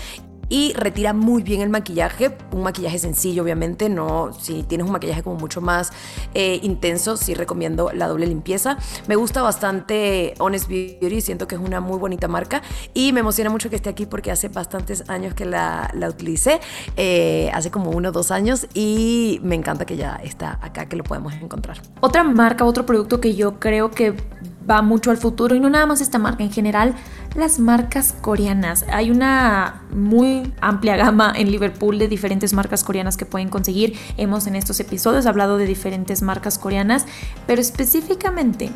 y 0.54 0.72
retira 0.74 1.14
muy 1.14 1.42
bien 1.42 1.62
el 1.62 1.70
maquillaje. 1.70 2.38
Un 2.52 2.62
maquillaje 2.62 3.00
sencillo, 3.00 3.42
obviamente. 3.42 3.90
No, 3.90 4.32
si 4.40 4.62
tienes 4.62 4.86
un 4.86 4.94
maquillaje 4.94 5.24
como 5.24 5.36
mucho 5.36 5.62
más 5.62 5.92
eh, 6.36 6.60
intenso, 6.62 7.18
sí 7.18 7.34
recomiendo 7.34 7.92
la 7.92 8.08
doble 8.08 8.28
limpieza. 8.28 8.78
Me 9.08 9.16
gusta 9.16 9.42
bastante 9.42 10.36
Honest 10.38 10.68
Beauty, 10.68 11.22
siento 11.22 11.48
que 11.48 11.56
es 11.56 11.62
una 11.62 11.82
muy 11.82 11.98
bonita 11.98 12.28
marca 12.28 12.62
y 12.94 13.14
me 13.14 13.22
emociona 13.22 13.50
mucho 13.50 13.72
que 13.72 13.78
esté 13.78 13.90
aquí 13.90 14.06
porque 14.06 14.30
hace 14.30 14.48
bastantes 14.50 15.10
años 15.10 15.34
que 15.34 15.46
la, 15.46 15.90
la 15.96 16.08
utilicé, 16.08 16.60
eh, 16.98 17.50
hace 17.52 17.72
como 17.72 17.90
uno 17.90 18.10
o 18.10 18.12
dos 18.12 18.30
años 18.30 18.68
y 18.76 19.40
me 19.42 19.56
encanta 19.56 19.86
que 19.86 19.98
ya 19.98 20.18
está 20.24 20.60
acá, 20.62 20.86
que 20.86 20.96
lo 20.96 21.04
podemos 21.04 21.34
encontrar. 21.34 21.82
Otra 22.00 22.24
marca, 22.24 22.64
otro 22.64 22.86
producto 22.86 23.20
que 23.20 23.34
yo 23.34 23.60
creo 23.60 23.90
que 23.90 24.14
va 24.70 24.82
mucho 24.82 25.12
al 25.12 25.18
futuro 25.18 25.56
y 25.56 25.60
no 25.60 25.70
nada 25.70 25.86
más 25.86 26.02
esta 26.02 26.18
marca 26.18 26.44
en 26.44 26.52
general, 26.52 26.96
las 27.36 27.60
marcas 27.60 28.14
coreanas. 28.22 28.86
Hay 28.92 29.12
una 29.12 29.82
muy 29.92 30.54
amplia 30.62 30.96
gama 30.96 31.34
en 31.36 31.52
Liverpool 31.52 32.00
de 32.00 32.08
diferentes 32.08 32.54
marcas 32.54 32.84
coreanas 32.84 33.18
que 33.18 33.26
pueden 33.26 33.50
conseguir. 33.50 33.98
Hemos 34.18 34.48
en 34.48 34.56
estos 34.56 34.80
episodios 34.80 35.26
hablado 35.26 35.58
de 35.58 35.66
diferentes 35.66 36.22
marcas 36.22 36.58
coreanas, 36.58 37.06
pero 37.48 37.62
específicamente 37.62 38.72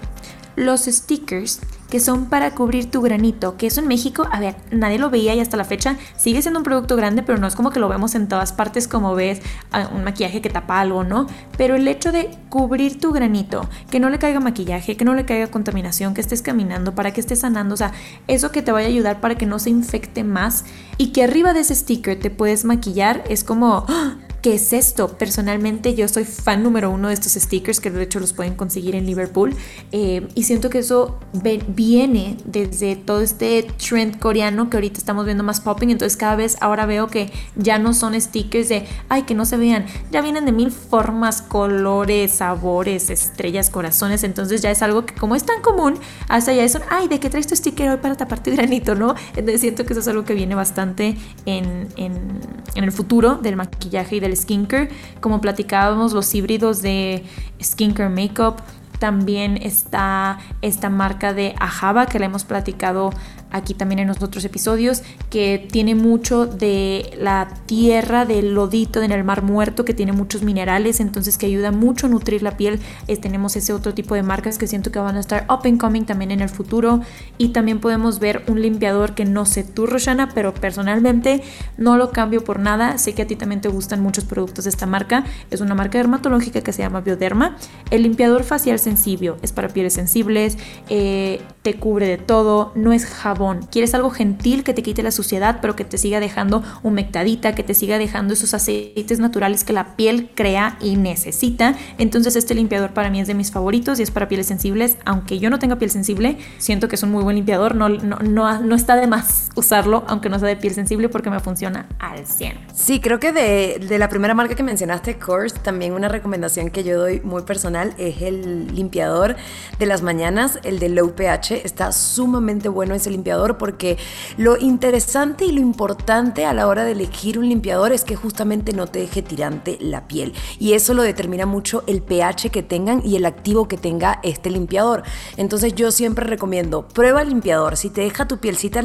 los 0.58 0.86
stickers 0.86 1.62
que 1.90 2.02
son 2.02 2.26
para 2.26 2.54
cubrir 2.54 2.92
tu 2.92 3.02
granito, 3.02 3.56
que 3.56 3.68
eso 3.68 3.80
en 3.80 3.88
México, 3.88 4.28
a 4.30 4.40
ver, 4.42 4.56
nadie 4.72 5.00
lo 5.00 5.10
veía 5.10 5.34
y 5.36 5.40
hasta 5.40 5.56
la 5.56 5.64
fecha 5.64 5.96
sigue 6.18 6.42
siendo 6.42 6.60
un 6.60 6.66
producto 6.66 6.98
grande, 6.98 7.24
pero 7.24 7.38
no 7.38 7.48
es 7.48 7.56
como 7.56 7.70
que 7.70 7.80
lo 7.80 7.88
vemos 7.88 8.14
en 8.16 8.28
todas 8.28 8.52
partes 8.52 8.90
como 8.90 9.16
ves 9.16 9.40
ah, 9.72 9.90
un 9.94 10.04
maquillaje 10.04 10.42
que 10.42 10.50
tapa 10.50 10.82
algo, 10.82 11.06
¿no? 11.06 11.28
Pero 11.58 11.76
el 11.76 11.88
hecho 11.88 12.12
de 12.12 12.38
cubrir 12.50 13.00
tu 13.00 13.14
granito, 13.14 13.70
que 13.90 14.02
no 14.02 14.10
le 14.10 14.20
caiga 14.20 14.40
maquillaje, 14.40 14.98
que 14.98 15.06
no 15.06 15.14
le 15.14 15.26
caiga 15.26 15.48
contaminación, 15.48 16.14
que 16.14 16.22
estés 16.22 16.42
caminando, 16.42 16.94
para 16.94 17.14
que 17.14 17.22
estés 17.22 17.40
sanando, 17.40 17.76
o 17.76 17.78
sea, 17.78 17.94
eso 18.28 18.52
que 18.52 18.62
te 18.62 18.72
vaya 18.72 18.88
a 18.88 18.92
ayudar 18.92 19.22
para 19.22 19.36
que 19.36 19.46
no 19.46 19.60
se 19.60 19.70
infecte 19.70 20.24
más 20.26 20.66
y 20.98 21.14
que 21.14 21.24
arriba 21.24 21.54
de 21.54 21.62
ese 21.62 21.76
sticker 21.76 22.20
te 22.20 22.32
puedes 22.32 22.66
maquillar, 22.66 23.24
es 23.30 23.44
como... 23.44 23.86
¡ah! 23.88 24.18
¿Qué 24.48 24.54
es 24.54 24.72
esto? 24.72 25.10
Personalmente 25.10 25.94
yo 25.94 26.08
soy 26.08 26.24
fan 26.24 26.64
número 26.64 26.90
uno 26.90 27.10
de 27.10 27.14
estos 27.14 27.34
stickers 27.34 27.82
que 27.82 27.92
de 27.92 28.02
hecho 28.02 28.22
los 28.22 28.32
pueden 28.32 28.56
conseguir 28.56 28.96
en 28.96 29.06
Liverpool 29.06 29.54
eh, 29.92 30.26
y 30.36 30.44
siento 30.44 30.70
que 30.70 30.78
eso 30.78 31.20
viene 31.68 32.38
desde 32.46 32.96
todo 32.96 33.20
este 33.20 33.64
trend 33.64 34.20
coreano 34.20 34.70
que 34.70 34.78
ahorita 34.78 35.00
estamos 35.00 35.26
viendo 35.26 35.44
más 35.44 35.60
popping, 35.60 35.90
entonces 35.90 36.16
cada 36.16 36.38
vez 36.38 36.56
ahora 36.62 36.86
veo 36.86 37.08
que 37.08 37.30
ya 37.58 37.78
no 37.78 37.94
son 37.94 38.20
stickers 38.22 38.70
de, 38.70 38.88
ay, 39.10 39.24
que 39.24 39.36
no 39.36 39.44
se 39.44 39.58
vean, 39.58 39.86
ya 40.12 40.22
vienen 40.22 40.46
de 40.46 40.54
mil 40.54 40.72
formas, 40.72 41.42
colores, 41.42 42.32
sabores, 42.32 43.10
estrellas, 43.10 43.70
corazones, 43.70 44.24
entonces 44.24 44.62
ya 44.62 44.72
es 44.72 44.82
algo 44.82 45.06
que 45.06 45.14
como 45.14 45.36
es 45.36 45.44
tan 45.44 45.62
común, 45.62 46.00
hasta 46.30 46.54
ya 46.54 46.64
es 46.64 46.80
ay, 46.90 47.10
¿de 47.10 47.20
qué 47.20 47.30
traes 47.30 47.48
tu 47.48 47.56
sticker 47.58 47.90
hoy 47.90 47.98
para 47.98 48.16
tapar 48.16 48.42
tu 48.42 48.52
granito, 48.52 48.96
no? 48.96 49.14
Entonces 49.32 49.60
siento 49.60 49.86
que 49.86 49.92
eso 49.92 50.00
es 50.00 50.08
algo 50.08 50.24
que 50.24 50.36
viene 50.36 50.56
bastante 50.56 51.18
en, 51.46 51.90
en, 51.98 52.40
en 52.76 52.84
el 52.86 52.94
futuro 52.94 53.36
del 53.36 53.58
maquillaje 53.58 54.16
y 54.16 54.20
del 54.22 54.37
skincare, 54.38 54.90
como 55.20 55.42
platicábamos 55.42 56.14
los 56.14 56.34
híbridos 56.34 56.82
de 56.82 57.24
skincare 57.62 58.10
makeup, 58.10 58.62
también 59.00 59.58
está 59.58 60.40
esta 60.62 60.90
marca 60.90 61.34
de 61.34 61.54
Ajaba 61.60 62.08
que 62.08 62.20
la 62.20 62.26
hemos 62.26 62.46
platicado 62.46 63.12
aquí 63.52 63.74
también 63.74 64.00
en 64.00 64.08
los 64.08 64.22
otros 64.22 64.44
episodios, 64.46 65.04
que 65.30 65.68
tiene 65.72 65.96
mucho 65.96 66.46
de 66.46 67.12
la 67.20 67.48
tierra, 67.66 68.26
del 68.26 68.54
lodito 68.54 69.02
en 69.02 69.12
el 69.12 69.24
mar 69.24 69.44
muerto, 69.44 69.86
que 69.86 69.94
tiene 69.94 70.12
muchos 70.12 70.44
minerales, 70.44 71.00
entonces 71.00 71.38
que 71.38 71.46
ayuda 71.46 71.72
mucho 71.72 72.08
a 72.08 72.10
nutrir 72.10 72.44
la 72.44 72.58
piel. 72.58 72.80
tenemos 73.22 73.56
ese 73.56 73.74
otro 73.74 73.94
tipo 73.94 74.16
de 74.16 74.24
marcas 74.24 74.58
que 74.58 74.68
siento 74.68 74.92
que 74.92 75.00
van 75.00 75.16
a 75.16 75.20
estar 75.20 75.46
up 75.50 75.62
and 75.66 75.80
coming 75.80 76.04
también 76.04 76.32
en 76.32 76.42
el 76.42 76.50
futuro. 76.50 77.02
Y 77.38 77.50
también 77.50 77.80
podemos 77.80 78.20
ver 78.20 78.44
un 78.48 78.62
limpiador 78.62 79.16
que 79.16 79.26
no 79.26 79.46
sé 79.46 79.64
tú, 79.64 79.86
Roshana, 79.88 80.30
pero 80.34 80.54
personalmente 80.54 81.42
no 81.78 81.98
lo 81.98 82.12
cambio 82.12 82.44
por 82.44 82.60
nada. 82.60 82.98
Sé 82.98 83.14
que 83.14 83.24
a 83.24 83.28
ti 83.28 83.36
también 83.36 83.62
te 83.62 83.70
gustan 83.70 84.02
muchos 84.02 84.26
productos 84.26 84.66
de 84.66 84.70
esta 84.70 84.86
marca. 84.86 85.24
Es 85.52 85.62
una 85.62 85.76
marca 85.76 85.98
dermatológica 85.98 86.62
que 86.62 86.74
se 86.74 86.82
llama 86.82 87.02
Bioderma. 87.02 87.58
El 87.92 88.04
limpiador 88.04 88.44
facial 88.44 88.80
sencillo 88.80 89.38
es 89.42 89.52
para 89.52 89.70
pieles 89.70 89.94
sensibles, 89.94 90.58
eh, 90.90 91.42
te 91.62 91.76
cubre 91.76 92.08
de 92.08 92.18
todo, 92.18 92.72
no 92.76 92.94
es 92.94 93.06
jabón 93.06 93.37
Quieres 93.72 93.94
algo 93.94 94.10
gentil 94.10 94.64
que 94.64 94.74
te 94.74 94.84
quite 94.84 95.04
la 95.04 95.12
suciedad, 95.12 95.60
pero 95.62 95.76
que 95.76 95.86
te 95.86 95.98
siga 95.98 96.20
dejando 96.20 96.64
humectadita, 96.84 97.54
que 97.56 97.64
te 97.64 97.74
siga 97.74 97.98
dejando 97.98 98.34
esos 98.34 98.54
aceites 98.54 99.20
naturales 99.20 99.64
que 99.64 99.74
la 99.74 99.96
piel 99.96 100.30
crea 100.34 100.78
y 100.82 100.96
necesita. 100.96 101.76
Entonces 101.98 102.36
este 102.36 102.56
limpiador 102.56 102.94
para 102.94 103.10
mí 103.10 103.20
es 103.20 103.28
de 103.28 103.34
mis 103.34 103.52
favoritos 103.52 104.00
y 104.00 104.04
es 104.04 104.12
para 104.12 104.28
pieles 104.28 104.48
sensibles. 104.48 104.98
Aunque 105.06 105.40
yo 105.40 105.50
no 105.50 105.60
tenga 105.60 105.78
piel 105.78 105.92
sensible, 105.92 106.38
siento 106.58 106.88
que 106.88 106.96
es 106.96 107.04
un 107.04 107.12
muy 107.12 107.24
buen 107.24 107.36
limpiador. 107.36 107.76
No, 107.76 107.90
no, 107.90 108.18
no, 108.20 108.76
está 108.76 108.96
de 108.96 109.08
más 109.08 109.50
usarlo, 109.56 110.04
aunque 110.08 110.30
no 110.30 110.40
sea 110.40 110.48
de 110.48 110.56
piel 110.56 110.74
sensible, 110.74 111.10
porque 111.10 111.30
me 111.30 111.40
funciona 111.40 111.88
al 112.00 112.26
100. 112.26 112.58
Sí, 112.74 113.00
creo 113.00 113.20
que 113.20 113.32
de, 113.32 113.86
de 113.88 114.00
la 114.00 114.10
primera 114.10 114.34
marca 114.34 114.56
que 114.56 114.64
mencionaste, 114.64 115.18
Course, 115.18 115.58
también 115.60 115.94
una 115.94 116.08
recomendación 116.08 116.70
que 116.70 116.84
yo 116.84 116.98
doy 116.98 117.22
muy 117.22 117.44
personal 117.44 117.94
es 117.98 118.22
el 118.22 118.76
limpiador 118.76 119.36
de 119.80 119.86
las 119.86 120.02
mañanas, 120.02 120.60
el 120.64 120.80
de 120.80 120.90
Low 120.90 121.14
pH. 121.14 121.66
Está 121.66 121.92
sumamente 121.92 122.70
bueno 122.70 122.96
ese 122.96 123.10
limpiador 123.12 123.27
porque 123.58 123.98
lo 124.38 124.58
interesante 124.58 125.46
y 125.46 125.52
lo 125.52 125.62
importante 125.62 126.46
a 126.46 126.54
la 126.54 126.68
hora 126.68 126.84
de 126.84 126.94
elegir 126.94 127.40
un 127.40 127.50
limpiador 127.50 127.92
es 127.92 128.04
que 128.04 128.16
justamente 128.16 128.74
no 128.74 128.88
te 128.88 129.00
deje 129.00 129.22
tirante 129.22 129.78
la 129.80 130.08
piel. 130.08 130.34
Y 130.60 130.74
eso 130.74 130.94
lo 130.94 131.04
determina 131.04 131.46
mucho 131.46 131.84
el 131.88 132.02
pH 132.02 132.50
que 132.50 132.64
tengan 132.64 133.02
y 133.06 133.16
el 133.16 133.26
activo 133.26 133.68
que 133.68 133.78
tenga 133.78 134.20
este 134.24 134.50
limpiador. 134.50 135.04
Entonces 135.36 135.76
yo 135.76 135.92
siempre 135.92 136.26
recomiendo, 136.26 136.88
prueba 136.88 137.22
el 137.22 137.30
limpiador. 137.30 137.78
Si 137.78 137.90
te 137.90 138.02
deja 138.02 138.28
tu 138.28 138.38
pielcita 138.38 138.84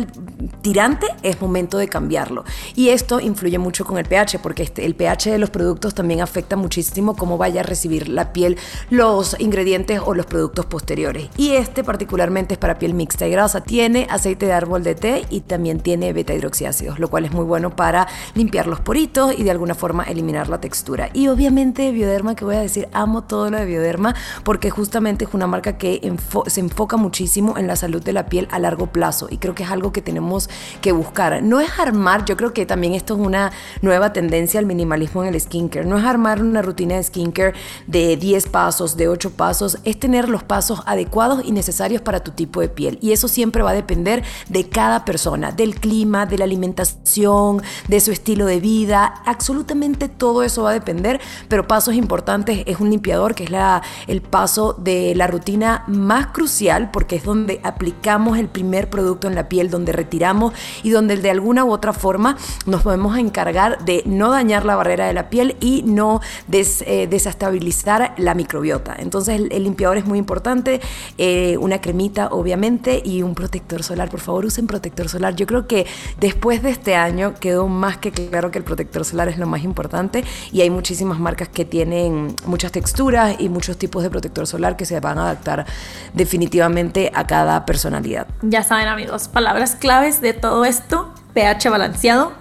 tirante, 0.63 1.07
es 1.23 1.41
momento 1.41 1.79
de 1.79 1.89
cambiarlo. 1.89 2.45
Y 2.75 2.89
esto 2.89 3.21
influye 3.21 3.59
mucho 3.59 3.85
con 3.85 3.99
el 3.99 4.07
pH, 4.07 4.39
porque 4.43 4.63
este, 4.63 4.85
el 4.85 4.95
pH 4.95 5.31
de 5.31 5.39
los 5.39 5.51
productos 5.51 5.95
también 5.95 6.21
afecta 6.21 6.57
muchísimo 6.57 7.17
cómo 7.17 7.39
vaya 7.39 7.61
a 7.61 7.65
recibir 7.65 8.09
la 8.09 8.33
piel 8.33 8.57
los 8.91 9.37
ingredientes 9.39 10.01
o 10.05 10.15
los 10.15 10.27
productos 10.27 10.67
posteriores. 10.67 11.29
Y 11.37 11.53
este 11.53 11.85
particularmente 11.85 12.55
es 12.55 12.59
para 12.59 12.79
piel 12.79 12.95
mixta 12.95 13.27
y 13.27 13.31
grasa. 13.31 13.63
Tiene 13.63 14.07
aceite 14.11 14.32
de 14.39 14.53
árbol 14.53 14.83
de 14.83 14.95
té 14.95 15.25
y 15.31 15.41
también 15.41 15.81
tiene 15.81 16.13
beta 16.13 16.35
hidroxiácidos, 16.35 16.99
lo 16.99 17.09
cual 17.09 17.25
es 17.25 17.33
muy 17.33 17.45
bueno 17.45 17.75
para 17.77 18.09
limpiar 18.35 18.67
los 18.67 18.81
poritos 18.81 19.39
y 19.39 19.43
de 19.43 19.51
alguna 19.51 19.75
forma 19.75 20.05
eliminar 20.05 20.49
la 20.49 20.61
textura. 20.61 21.11
Y 21.13 21.29
obviamente 21.29 21.91
Bioderma, 21.93 22.35
que 22.35 22.45
voy 22.45 22.57
a 22.57 22.61
decir, 22.61 22.89
amo 22.93 23.23
todo 23.25 23.51
lo 23.51 23.59
de 23.59 23.67
Bioderma 23.67 24.15
porque 24.45 24.71
justamente 24.71 25.25
es 25.25 25.35
una 25.35 25.47
marca 25.47 25.79
que 25.79 26.01
se 26.47 26.61
enfoca 26.61 26.97
muchísimo 26.97 27.59
en 27.59 27.67
la 27.67 27.77
salud 27.77 28.03
de 28.03 28.13
la 28.13 28.27
piel 28.27 28.49
a 28.51 28.59
largo 28.59 28.87
plazo 28.87 29.29
y 29.31 29.39
creo 29.39 29.55
que 29.55 29.63
es 29.63 29.71
algo 29.71 29.93
que 29.93 30.03
tenemos 30.03 30.49
que 30.81 30.93
buscar. 30.93 31.43
No 31.43 31.61
es 31.61 31.71
armar, 31.79 32.25
yo 32.25 32.37
creo 32.37 32.53
que 32.53 32.67
también 32.67 32.95
esto 32.95 33.15
es 33.15 33.21
una 33.21 33.53
nueva 33.81 34.13
tendencia 34.13 34.61
al 34.61 34.67
minimalismo 34.67 35.25
en 35.25 35.35
el 35.35 35.41
skincare. 35.41 35.87
No 35.87 35.99
es 35.99 36.05
armar 36.05 36.43
una 36.43 36.63
rutina 36.63 36.97
de 36.97 37.03
skincare 37.03 37.55
de 37.87 38.17
10 38.17 38.49
pasos, 38.49 38.97
de 38.97 39.09
8 39.09 39.31
pasos, 39.31 39.79
es 39.85 39.99
tener 39.99 40.29
los 40.29 40.43
pasos 40.43 40.83
adecuados 40.87 41.43
y 41.45 41.53
necesarios 41.53 42.03
para 42.03 42.21
tu 42.21 42.33
tipo 42.33 42.61
de 42.61 42.69
piel. 42.69 42.99
Y 43.01 43.13
eso 43.13 43.29
siempre 43.29 43.63
va 43.63 43.71
a 43.71 43.75
depender 43.75 44.22
de 44.49 44.69
cada 44.69 45.05
persona, 45.05 45.53
del 45.53 45.75
clima, 45.77 46.27
de 46.27 46.39
la 46.39 46.45
alimentación, 46.45 47.63
de 47.89 48.01
su 48.01 48.13
estilo 48.13 48.47
de 48.47 48.61
vida. 48.61 49.23
Absolutamente 49.27 50.09
todo 50.09 50.43
eso 50.43 50.65
va 50.65 50.71
a 50.71 50.75
depender, 50.75 51.21
pero 51.49 51.67
pasos 51.67 51.95
importantes 51.95 52.63
es 52.67 52.81
un 52.81 52.91
limpiador, 52.91 53.35
que 53.35 53.45
es 53.45 53.51
la, 53.51 53.83
el 54.07 54.23
paso 54.23 54.75
de 54.75 55.15
la 55.15 55.27
rutina 55.27 55.85
más 55.87 56.29
crucial, 56.29 56.91
porque 56.91 57.17
es 57.17 57.25
donde 57.25 57.61
aplicamos 57.63 58.39
el 58.39 58.49
primer 58.49 58.91
producto 58.91 59.29
en 59.29 59.35
la 59.35 59.49
piel, 59.49 59.71
donde 59.71 59.93
retiramos 59.93 60.53
y 60.83 60.91
donde 60.91 61.17
de 61.17 61.31
alguna 61.31 61.65
u 61.65 61.73
otra 61.73 61.93
forma 61.93 62.37
nos 62.67 62.83
podemos 62.83 63.17
encargar 63.19 63.85
de 63.85 64.03
no 64.07 64.31
dañar 64.31 64.65
la 64.65 64.77
barrera 64.77 65.07
de 65.07 65.13
la 65.13 65.31
piel 65.31 65.57
y 65.61 65.83
no 65.83 66.21
eh, 66.51 67.07
desestabilizar 67.09 68.15
la 68.19 68.35
microbiota. 68.35 68.97
Entonces 68.99 69.41
el, 69.51 69.63
limpiador 69.63 69.97
es 69.97 70.05
muy 70.05 70.19
importante, 70.19 70.81
eh, 71.19 71.57
una 71.59 71.81
cremita 71.81 72.29
obviamente 72.29 73.03
y 73.05 73.23
un 73.23 73.35
protector 73.35 73.83
solar. 73.83 74.11
Por 74.13 74.21
favor 74.21 74.45
usen 74.45 74.67
protector 74.67 75.09
solar. 75.09 75.35
Yo 75.35 75.47
creo 75.47 75.67
que 75.67 75.87
después 76.21 76.63
de 76.63 76.69
este 76.69 76.95
año 76.97 77.33
quedó 77.41 77.67
más 77.67 77.97
que 77.97 78.13
claro 78.13 78.51
que 78.51 78.59
el 78.59 78.65
protector 78.65 79.07
solar 79.07 79.29
es 79.29 79.39
lo 79.39 79.47
más 79.47 79.65
importante 79.65 80.23
y 80.53 80.61
hay 80.61 80.69
muchísimas 80.69 81.19
marcas 81.19 81.49
que 81.49 81.65
tienen 81.65 82.37
muchas 82.45 82.73
texturas 82.73 83.37
y 83.39 83.49
muchos 83.49 83.79
tipos 83.79 84.03
de 84.03 84.11
protector 84.11 84.47
solar 84.47 84.77
que 84.77 84.85
se 84.85 85.01
van 85.01 85.19
a 85.19 85.23
adaptar 85.23 85.65
definitivamente 86.13 87.11
a 87.15 87.27
cada 87.27 87.65
personalidad. 87.65 88.27
Ya 88.43 88.63
saben 88.63 88.87
amigos, 88.87 89.29
palabras 89.29 89.77
claves 89.77 90.21
de 90.21 90.35
todo 90.35 90.67
esto, 90.67 91.11
pH 91.33 91.71
balanceado, 91.71 92.33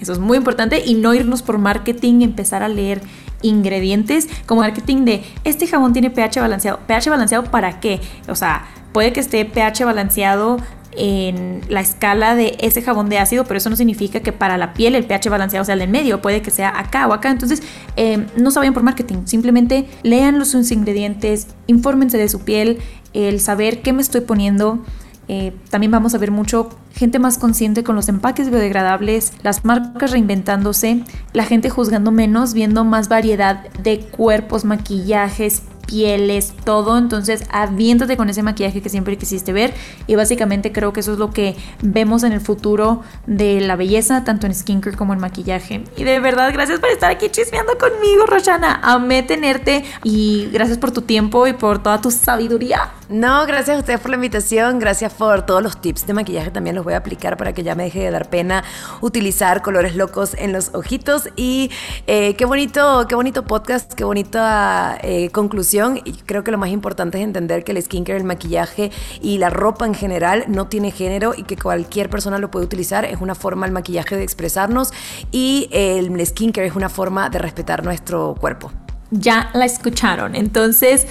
eso 0.00 0.12
es 0.12 0.18
muy 0.18 0.38
importante 0.38 0.82
y 0.84 0.94
no 0.94 1.12
irnos 1.12 1.42
por 1.42 1.58
marketing, 1.58 2.22
empezar 2.22 2.62
a 2.62 2.68
leer 2.68 3.02
ingredientes 3.42 4.28
como 4.46 4.62
marketing 4.62 5.04
de 5.04 5.24
este 5.44 5.66
jabón 5.66 5.92
tiene 5.92 6.10
pH 6.10 6.40
balanceado. 6.40 6.78
¿pH 6.86 7.10
balanceado 7.10 7.44
para 7.44 7.80
qué? 7.80 8.00
O 8.28 8.34
sea, 8.34 8.66
puede 8.92 9.12
que 9.12 9.20
esté 9.20 9.44
pH 9.44 9.84
balanceado 9.84 10.58
en 10.98 11.60
la 11.68 11.80
escala 11.80 12.34
de 12.34 12.56
ese 12.60 12.82
jabón 12.82 13.08
de 13.08 13.18
ácido, 13.18 13.44
pero 13.44 13.58
eso 13.58 13.70
no 13.70 13.76
significa 13.76 14.20
que 14.20 14.32
para 14.32 14.58
la 14.58 14.74
piel 14.74 14.96
el 14.96 15.04
pH 15.04 15.30
balanceado 15.30 15.64
sea 15.64 15.74
el 15.74 15.80
de 15.80 15.86
medio, 15.86 16.20
puede 16.20 16.42
que 16.42 16.50
sea 16.50 16.78
acá 16.78 17.06
o 17.06 17.12
acá. 17.12 17.30
Entonces, 17.30 17.62
eh, 17.96 18.26
no 18.36 18.50
se 18.50 18.58
vayan 18.58 18.74
por 18.74 18.82
marketing, 18.82 19.26
simplemente 19.26 19.88
lean 20.02 20.38
los 20.38 20.54
ingredientes, 20.72 21.46
infórmense 21.68 22.18
de 22.18 22.28
su 22.28 22.40
piel, 22.40 22.78
el 23.14 23.40
saber 23.40 23.80
qué 23.80 23.92
me 23.92 24.02
estoy 24.02 24.22
poniendo. 24.22 24.80
Eh, 25.28 25.52
también 25.70 25.92
vamos 25.92 26.14
a 26.14 26.18
ver 26.18 26.30
mucho 26.30 26.70
gente 26.94 27.18
más 27.18 27.36
consciente 27.36 27.84
con 27.84 27.94
los 27.94 28.08
empaques 28.08 28.50
biodegradables, 28.50 29.34
las 29.42 29.64
marcas 29.64 30.10
reinventándose, 30.10 31.04
la 31.34 31.44
gente 31.44 31.70
juzgando 31.70 32.10
menos, 32.10 32.54
viendo 32.54 32.84
más 32.84 33.08
variedad 33.08 33.68
de 33.82 34.00
cuerpos, 34.00 34.64
maquillajes, 34.64 35.62
pieles, 35.88 36.52
todo. 36.64 36.98
Entonces, 36.98 37.44
aviéntate 37.50 38.16
con 38.16 38.28
ese 38.28 38.42
maquillaje 38.42 38.82
que 38.82 38.90
siempre 38.90 39.16
quisiste 39.16 39.52
ver. 39.52 39.72
Y 40.06 40.14
básicamente 40.14 40.70
creo 40.70 40.92
que 40.92 41.00
eso 41.00 41.14
es 41.14 41.18
lo 41.18 41.30
que 41.30 41.56
vemos 41.82 42.22
en 42.22 42.32
el 42.32 42.40
futuro 42.40 43.02
de 43.26 43.60
la 43.60 43.74
belleza, 43.74 44.22
tanto 44.22 44.46
en 44.46 44.54
skincare 44.54 44.96
como 44.96 45.14
en 45.14 45.18
maquillaje. 45.18 45.82
Y 45.96 46.04
de 46.04 46.20
verdad, 46.20 46.52
gracias 46.52 46.78
por 46.78 46.90
estar 46.90 47.10
aquí 47.10 47.30
chismeando 47.30 47.76
conmigo, 47.78 48.26
Roshana. 48.26 48.80
Amé 48.82 49.22
tenerte 49.22 49.84
y 50.04 50.48
gracias 50.52 50.78
por 50.78 50.92
tu 50.92 51.02
tiempo 51.02 51.46
y 51.46 51.54
por 51.54 51.82
toda 51.82 52.00
tu 52.00 52.10
sabiduría. 52.10 52.92
No, 53.10 53.46
gracias 53.46 53.74
a 53.74 53.80
ustedes 53.80 54.00
por 54.00 54.10
la 54.10 54.16
invitación, 54.16 54.78
gracias 54.78 55.14
por 55.14 55.46
todos 55.46 55.62
los 55.62 55.80
tips 55.80 56.06
de 56.06 56.12
maquillaje, 56.12 56.50
también 56.50 56.76
los 56.76 56.84
voy 56.84 56.92
a 56.92 56.98
aplicar 56.98 57.38
para 57.38 57.54
que 57.54 57.62
ya 57.62 57.74
me 57.74 57.84
deje 57.84 58.00
de 58.00 58.10
dar 58.10 58.28
pena 58.28 58.64
utilizar 59.00 59.62
colores 59.62 59.96
locos 59.96 60.34
en 60.36 60.52
los 60.52 60.74
ojitos 60.74 61.30
y 61.34 61.70
eh, 62.06 62.34
qué 62.34 62.44
bonito, 62.44 63.06
qué 63.08 63.14
bonito 63.14 63.44
podcast, 63.46 63.94
qué 63.94 64.04
bonita 64.04 64.98
eh, 65.00 65.30
conclusión 65.30 66.02
y 66.04 66.12
creo 66.12 66.44
que 66.44 66.50
lo 66.50 66.58
más 66.58 66.68
importante 66.68 67.16
es 67.16 67.24
entender 67.24 67.64
que 67.64 67.72
el 67.72 67.82
skincare, 67.82 68.18
el 68.18 68.24
maquillaje 68.24 68.90
y 69.22 69.38
la 69.38 69.48
ropa 69.48 69.86
en 69.86 69.94
general 69.94 70.44
no 70.46 70.66
tiene 70.68 70.90
género 70.90 71.32
y 71.34 71.44
que 71.44 71.56
cualquier 71.56 72.10
persona 72.10 72.36
lo 72.36 72.50
puede 72.50 72.66
utilizar, 72.66 73.06
es 73.06 73.22
una 73.22 73.34
forma 73.34 73.64
el 73.64 73.72
maquillaje 73.72 74.16
de 74.16 74.22
expresarnos 74.22 74.92
y 75.32 75.70
el 75.72 76.26
skincare 76.26 76.66
es 76.66 76.76
una 76.76 76.90
forma 76.90 77.30
de 77.30 77.38
respetar 77.38 77.82
nuestro 77.84 78.34
cuerpo 78.38 78.70
ya 79.10 79.50
la 79.54 79.64
escucharon. 79.64 80.34
Entonces, 80.34 81.06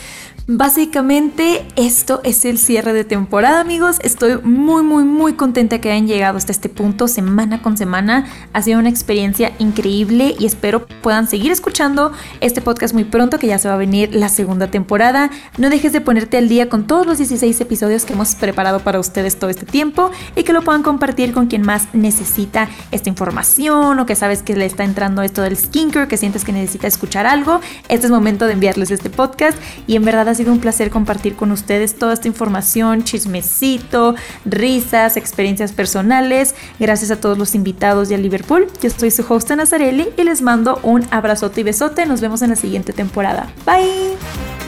Básicamente 0.49 1.65
esto 1.75 2.21
es 2.23 2.45
el 2.45 2.57
cierre 2.57 2.93
de 2.93 3.03
temporada 3.03 3.59
amigos, 3.59 3.97
estoy 4.01 4.37
muy 4.43 4.81
muy 4.81 5.03
muy 5.03 5.33
contenta 5.33 5.81
que 5.81 5.91
hayan 5.91 6.07
llegado 6.07 6.37
hasta 6.37 6.53
este 6.53 6.69
punto 6.69 7.09
semana 7.09 7.61
con 7.61 7.75
semana, 7.75 8.25
ha 8.53 8.61
sido 8.61 8.79
una 8.79 8.87
experiencia 8.87 9.51
increíble 9.59 10.37
y 10.39 10.45
espero 10.45 10.87
puedan 11.01 11.27
seguir 11.27 11.51
escuchando 11.51 12.13
este 12.39 12.61
podcast 12.61 12.93
muy 12.93 13.03
pronto 13.03 13.39
que 13.39 13.47
ya 13.47 13.59
se 13.59 13.67
va 13.67 13.73
a 13.73 13.77
venir 13.77 14.15
la 14.15 14.29
segunda 14.29 14.71
temporada, 14.71 15.31
no 15.57 15.69
dejes 15.69 15.91
de 15.91 15.99
ponerte 15.99 16.37
al 16.37 16.47
día 16.47 16.69
con 16.69 16.87
todos 16.87 17.05
los 17.05 17.17
16 17.17 17.59
episodios 17.59 18.05
que 18.05 18.13
hemos 18.13 18.33
preparado 18.35 18.79
para 18.79 19.01
ustedes 19.01 19.37
todo 19.37 19.49
este 19.49 19.65
tiempo 19.65 20.11
y 20.37 20.43
que 20.43 20.53
lo 20.53 20.61
puedan 20.61 20.81
compartir 20.81 21.33
con 21.33 21.47
quien 21.47 21.63
más 21.63 21.93
necesita 21.93 22.69
esta 22.93 23.09
información 23.09 23.99
o 23.99 24.05
que 24.05 24.15
sabes 24.15 24.43
que 24.43 24.55
le 24.55 24.65
está 24.65 24.85
entrando 24.85 25.23
esto 25.23 25.41
del 25.41 25.57
skincare, 25.57 26.07
que 26.07 26.15
sientes 26.15 26.45
que 26.45 26.53
necesita 26.53 26.87
escuchar 26.87 27.25
algo, 27.25 27.59
este 27.89 28.05
es 28.05 28.11
momento 28.11 28.45
de 28.45 28.53
enviarles 28.53 28.91
este 28.91 29.09
podcast 29.09 29.57
y 29.87 29.97
en 29.97 30.05
verdad 30.05 30.36
sido 30.37 30.51
un 30.51 30.59
placer 30.59 30.89
compartir 30.89 31.35
con 31.35 31.51
ustedes 31.51 31.95
toda 31.95 32.13
esta 32.13 32.27
información, 32.27 33.03
chismecito, 33.03 34.15
risas, 34.45 35.17
experiencias 35.17 35.73
personales. 35.73 36.55
Gracias 36.79 37.11
a 37.11 37.19
todos 37.19 37.37
los 37.37 37.55
invitados 37.55 38.09
de 38.09 38.15
a 38.15 38.17
Liverpool. 38.17 38.67
Yo 38.81 38.89
soy 38.89 39.11
su 39.11 39.25
host 39.27 39.51
Nazarelli 39.51 40.09
y 40.17 40.23
les 40.23 40.41
mando 40.41 40.79
un 40.83 41.05
abrazote 41.11 41.61
y 41.61 41.63
besote. 41.63 42.05
Nos 42.05 42.21
vemos 42.21 42.41
en 42.41 42.51
la 42.51 42.55
siguiente 42.55 42.93
temporada. 42.93 43.51
Bye. 43.65 44.66